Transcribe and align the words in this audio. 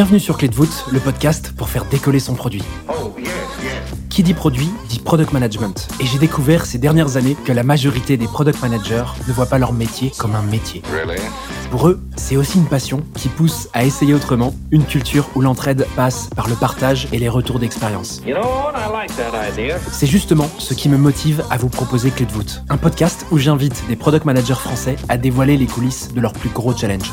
Bienvenue 0.00 0.18
sur 0.18 0.38
Clé 0.38 0.48
de 0.48 0.54
voûte, 0.54 0.86
le 0.90 0.98
podcast 0.98 1.52
pour 1.54 1.68
faire 1.68 1.84
décoller 1.84 2.20
son 2.20 2.32
produit. 2.32 2.62
Qui 4.08 4.22
dit 4.22 4.32
produit 4.32 4.70
dit 4.88 4.98
product 4.98 5.34
management. 5.34 5.88
Et 6.00 6.06
j'ai 6.06 6.18
découvert 6.18 6.64
ces 6.64 6.78
dernières 6.78 7.18
années 7.18 7.36
que 7.44 7.52
la 7.52 7.64
majorité 7.64 8.16
des 8.16 8.24
product 8.24 8.62
managers 8.62 9.04
ne 9.28 9.32
voient 9.34 9.44
pas 9.44 9.58
leur 9.58 9.74
métier 9.74 10.10
comme 10.16 10.34
un 10.34 10.40
métier. 10.40 10.80
Pour 11.70 11.86
eux, 11.86 12.00
c'est 12.16 12.36
aussi 12.36 12.58
une 12.58 12.66
passion 12.66 13.04
qui 13.14 13.28
pousse 13.28 13.68
à 13.72 13.84
essayer 13.84 14.12
autrement, 14.12 14.54
une 14.72 14.84
culture 14.84 15.30
où 15.36 15.40
l'entraide 15.40 15.86
passe 15.94 16.28
par 16.34 16.48
le 16.48 16.56
partage 16.56 17.06
et 17.12 17.18
les 17.18 17.28
retours 17.28 17.60
d'expérience. 17.60 18.20
C'est 19.92 20.08
justement 20.08 20.48
ce 20.58 20.74
qui 20.74 20.88
me 20.88 20.96
motive 20.96 21.44
à 21.48 21.58
vous 21.58 21.68
proposer 21.68 22.10
Clé 22.10 22.26
de 22.26 22.32
voûte, 22.32 22.62
un 22.68 22.76
podcast 22.76 23.24
où 23.30 23.38
j'invite 23.38 23.84
des 23.88 23.94
product 23.94 24.24
managers 24.24 24.54
français 24.54 24.96
à 25.08 25.16
dévoiler 25.16 25.56
les 25.56 25.66
coulisses 25.66 26.12
de 26.12 26.20
leurs 26.20 26.32
plus 26.32 26.50
gros 26.50 26.76
challenges. 26.76 27.12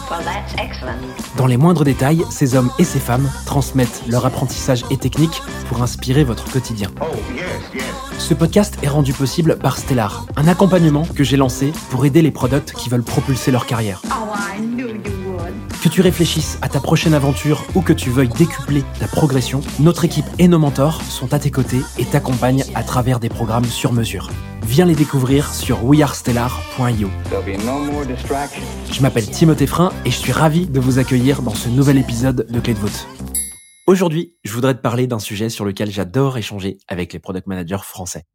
Dans 1.38 1.45
les 1.45 1.58
moindres 1.58 1.84
détails, 1.84 2.23
ces 2.31 2.55
hommes 2.55 2.72
et 2.80 2.84
ces 2.84 3.00
femmes 3.00 3.30
transmettent 3.45 4.02
leur 4.08 4.26
apprentissage 4.26 4.84
et 4.89 4.98
techniques 4.98 5.44
pour 5.70 5.84
inspirer 5.84 6.23
votre 6.23 6.52
quotidien. 6.52 6.89
Ce 8.17 8.34
podcast 8.34 8.77
est 8.81 8.88
rendu 8.88 9.13
possible 9.13 9.57
par 9.57 9.77
Stellar, 9.77 10.25
un 10.35 10.48
accompagnement 10.48 11.05
que 11.05 11.23
j'ai 11.23 11.38
lancé 11.38 11.71
pour 11.89 12.05
aider 12.05 12.21
les 12.21 12.31
products 12.31 12.73
qui 12.73 12.89
veulent 12.89 13.03
propulser 13.03 13.52
leur 13.52 13.66
carrière. 13.66 14.02
Que 15.81 15.89
tu 15.89 16.02
réfléchisses 16.02 16.58
à 16.61 16.70
ta 16.70 16.80
prochaine 16.80 17.13
aventure 17.13 17.63
ou 17.75 17.81
que 17.81 17.94
tu 17.94 18.09
veuilles 18.09 18.30
décupler 18.30 18.84
ta 18.99 19.08
progression, 19.08 19.61
notre 19.80 20.03
équipe 20.03 20.25
et 20.39 20.48
nos 20.48 20.59
mentors 20.59 21.02
sont 21.03 21.34
à 21.34 21.39
tes 21.39 21.52
côtés 21.52 21.81
et 21.98 22.05
t'accompagnent 22.05 22.66
à 22.75 22.84
travers 22.84 23.20
des 23.20 23.30
programmes 23.30 23.66
sur 23.66 23.94
mesure. 23.94 24.30
Viens 24.63 24.86
les 24.86 24.95
découvrir 24.95 25.53
sur 25.53 25.86
wearestellar.io. 25.86 27.09
Je 28.92 29.02
m'appelle 29.02 29.30
Timothée 29.30 29.67
Frein 29.67 29.94
et 30.03 30.11
je 30.11 30.17
suis 30.17 30.33
ravi 30.33 30.66
de 30.66 30.80
vous 30.80 30.99
accueillir 30.99 31.42
dans 31.42 31.55
ce 31.55 31.70
nouvel 31.70 31.97
épisode 31.97 32.47
de 32.49 32.59
Clé 32.59 32.73
de 32.73 32.80
voûte. 32.80 33.08
Aujourd'hui, 33.88 34.35
je 34.43 34.52
voudrais 34.52 34.75
te 34.75 34.81
parler 34.81 35.07
d'un 35.07 35.17
sujet 35.17 35.47
sur 35.47 35.63
lequel 35.63 35.89
j'adore 35.89 36.38
échanger 36.38 36.77
avec 36.89 37.13
les 37.13 37.19
product 37.19 37.47
managers 37.47 37.83
français. 37.83 38.25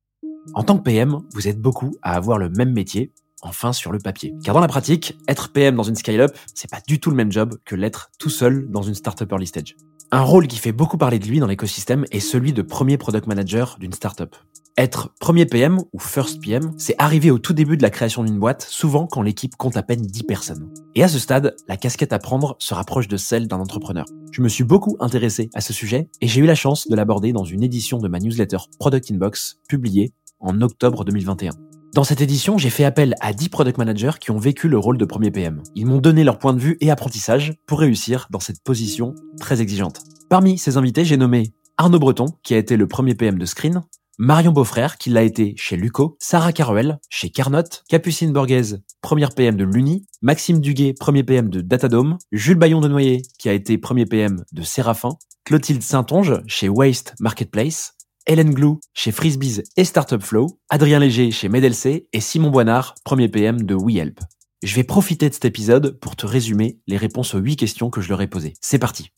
En 0.54 0.62
tant 0.62 0.78
que 0.78 0.82
PM, 0.82 1.18
vous 1.34 1.46
êtes 1.46 1.60
beaucoup 1.60 1.94
à 2.00 2.16
avoir 2.16 2.38
le 2.38 2.48
même 2.48 2.72
métier, 2.72 3.12
enfin 3.42 3.74
sur 3.74 3.92
le 3.92 3.98
papier. 3.98 4.32
Car 4.42 4.54
dans 4.54 4.62
la 4.62 4.66
pratique, 4.66 5.14
être 5.28 5.52
PM 5.52 5.76
dans 5.76 5.82
une 5.82 5.94
scale-up, 5.94 6.34
c'est 6.54 6.70
pas 6.70 6.80
du 6.88 7.00
tout 7.00 7.10
le 7.10 7.16
même 7.16 7.30
job 7.30 7.58
que 7.66 7.74
l'être 7.74 8.10
tout 8.18 8.30
seul 8.30 8.70
dans 8.70 8.80
une 8.80 8.94
startup 8.94 9.30
early 9.30 9.46
stage. 9.46 9.76
Un 10.14 10.20
rôle 10.20 10.46
qui 10.46 10.58
fait 10.58 10.72
beaucoup 10.72 10.98
parler 10.98 11.18
de 11.18 11.26
lui 11.26 11.40
dans 11.40 11.46
l'écosystème 11.46 12.04
est 12.10 12.20
celui 12.20 12.52
de 12.52 12.60
premier 12.60 12.98
product 12.98 13.26
manager 13.26 13.78
d'une 13.80 13.94
startup. 13.94 14.36
Être 14.76 15.10
premier 15.18 15.46
PM 15.46 15.78
ou 15.94 15.98
first 15.98 16.38
PM, 16.42 16.74
c'est 16.76 16.94
arriver 16.98 17.30
au 17.30 17.38
tout 17.38 17.54
début 17.54 17.78
de 17.78 17.82
la 17.82 17.88
création 17.88 18.22
d'une 18.22 18.38
boîte, 18.38 18.60
souvent 18.60 19.06
quand 19.06 19.22
l'équipe 19.22 19.56
compte 19.56 19.78
à 19.78 19.82
peine 19.82 20.02
10 20.02 20.24
personnes. 20.24 20.68
Et 20.94 21.02
à 21.02 21.08
ce 21.08 21.18
stade, 21.18 21.56
la 21.66 21.78
casquette 21.78 22.12
à 22.12 22.18
prendre 22.18 22.56
se 22.58 22.74
rapproche 22.74 23.08
de 23.08 23.16
celle 23.16 23.48
d'un 23.48 23.58
entrepreneur. 23.58 24.04
Je 24.32 24.42
me 24.42 24.50
suis 24.50 24.64
beaucoup 24.64 24.98
intéressé 25.00 25.48
à 25.54 25.62
ce 25.62 25.72
sujet 25.72 26.10
et 26.20 26.28
j'ai 26.28 26.42
eu 26.42 26.46
la 26.46 26.54
chance 26.54 26.88
de 26.88 26.94
l'aborder 26.94 27.32
dans 27.32 27.44
une 27.44 27.62
édition 27.62 27.96
de 27.96 28.08
ma 28.08 28.18
newsletter 28.18 28.58
Product 28.78 29.10
Inbox 29.10 29.60
publiée 29.66 30.12
en 30.40 30.60
octobre 30.60 31.06
2021. 31.06 31.52
Dans 31.94 32.04
cette 32.04 32.22
édition, 32.22 32.56
j'ai 32.56 32.70
fait 32.70 32.84
appel 32.84 33.14
à 33.20 33.34
10 33.34 33.50
product 33.50 33.76
managers 33.76 34.12
qui 34.18 34.30
ont 34.30 34.38
vécu 34.38 34.66
le 34.66 34.78
rôle 34.78 34.96
de 34.96 35.04
premier 35.04 35.30
PM. 35.30 35.62
Ils 35.74 35.84
m'ont 35.84 35.98
donné 35.98 36.24
leur 36.24 36.38
point 36.38 36.54
de 36.54 36.58
vue 36.58 36.78
et 36.80 36.90
apprentissage 36.90 37.52
pour 37.66 37.80
réussir 37.80 38.28
dans 38.30 38.40
cette 38.40 38.62
position 38.62 39.14
très 39.38 39.60
exigeante. 39.60 40.00
Parmi 40.30 40.56
ces 40.56 40.78
invités, 40.78 41.04
j'ai 41.04 41.18
nommé 41.18 41.52
Arnaud 41.76 41.98
Breton, 41.98 42.28
qui 42.42 42.54
a 42.54 42.56
été 42.56 42.78
le 42.78 42.88
premier 42.88 43.14
PM 43.14 43.38
de 43.38 43.44
Screen, 43.44 43.82
Marion 44.18 44.52
Beaufrère, 44.52 44.96
qui 44.96 45.10
l'a 45.10 45.22
été 45.22 45.52
chez 45.58 45.76
Luco, 45.76 46.16
Sarah 46.18 46.54
Caruel, 46.54 46.98
chez 47.10 47.28
Carnot, 47.28 47.62
Capucine 47.90 48.32
Borghese, 48.32 48.80
première 49.02 49.34
PM 49.34 49.56
de 49.56 49.64
Luni, 49.64 50.06
Maxime 50.22 50.60
Duguet, 50.60 50.94
premier 50.98 51.24
PM 51.24 51.50
de 51.50 51.60
Datadome, 51.60 52.16
Jules 52.30 52.58
Bayon 52.58 52.80
de 52.80 52.88
Noyer, 52.88 53.20
qui 53.38 53.50
a 53.50 53.52
été 53.52 53.76
premier 53.76 54.06
PM 54.06 54.42
de 54.52 54.62
Séraphin, 54.62 55.18
Clotilde 55.44 55.82
Saint-Onge, 55.82 56.40
chez 56.46 56.70
Waste 56.70 57.14
Marketplace, 57.20 57.96
Hélène 58.26 58.54
Glou 58.54 58.78
chez 58.94 59.10
Frisbees 59.10 59.64
et 59.76 59.84
Startup 59.84 60.22
Flow, 60.22 60.60
Adrien 60.70 61.00
Léger 61.00 61.32
chez 61.32 61.48
MEDLC 61.48 62.06
et 62.12 62.20
Simon 62.20 62.50
Boinard, 62.50 62.94
premier 63.04 63.28
PM 63.28 63.62
de 63.62 63.74
WeHelp. 63.74 64.20
Je 64.62 64.76
vais 64.76 64.84
profiter 64.84 65.28
de 65.28 65.34
cet 65.34 65.44
épisode 65.44 65.98
pour 65.98 66.14
te 66.14 66.24
résumer 66.24 66.78
les 66.86 66.96
réponses 66.96 67.34
aux 67.34 67.40
8 67.40 67.56
questions 67.56 67.90
que 67.90 68.00
je 68.00 68.08
leur 68.08 68.22
ai 68.22 68.28
posées. 68.28 68.54
C'est 68.60 68.78
parti. 68.78 69.10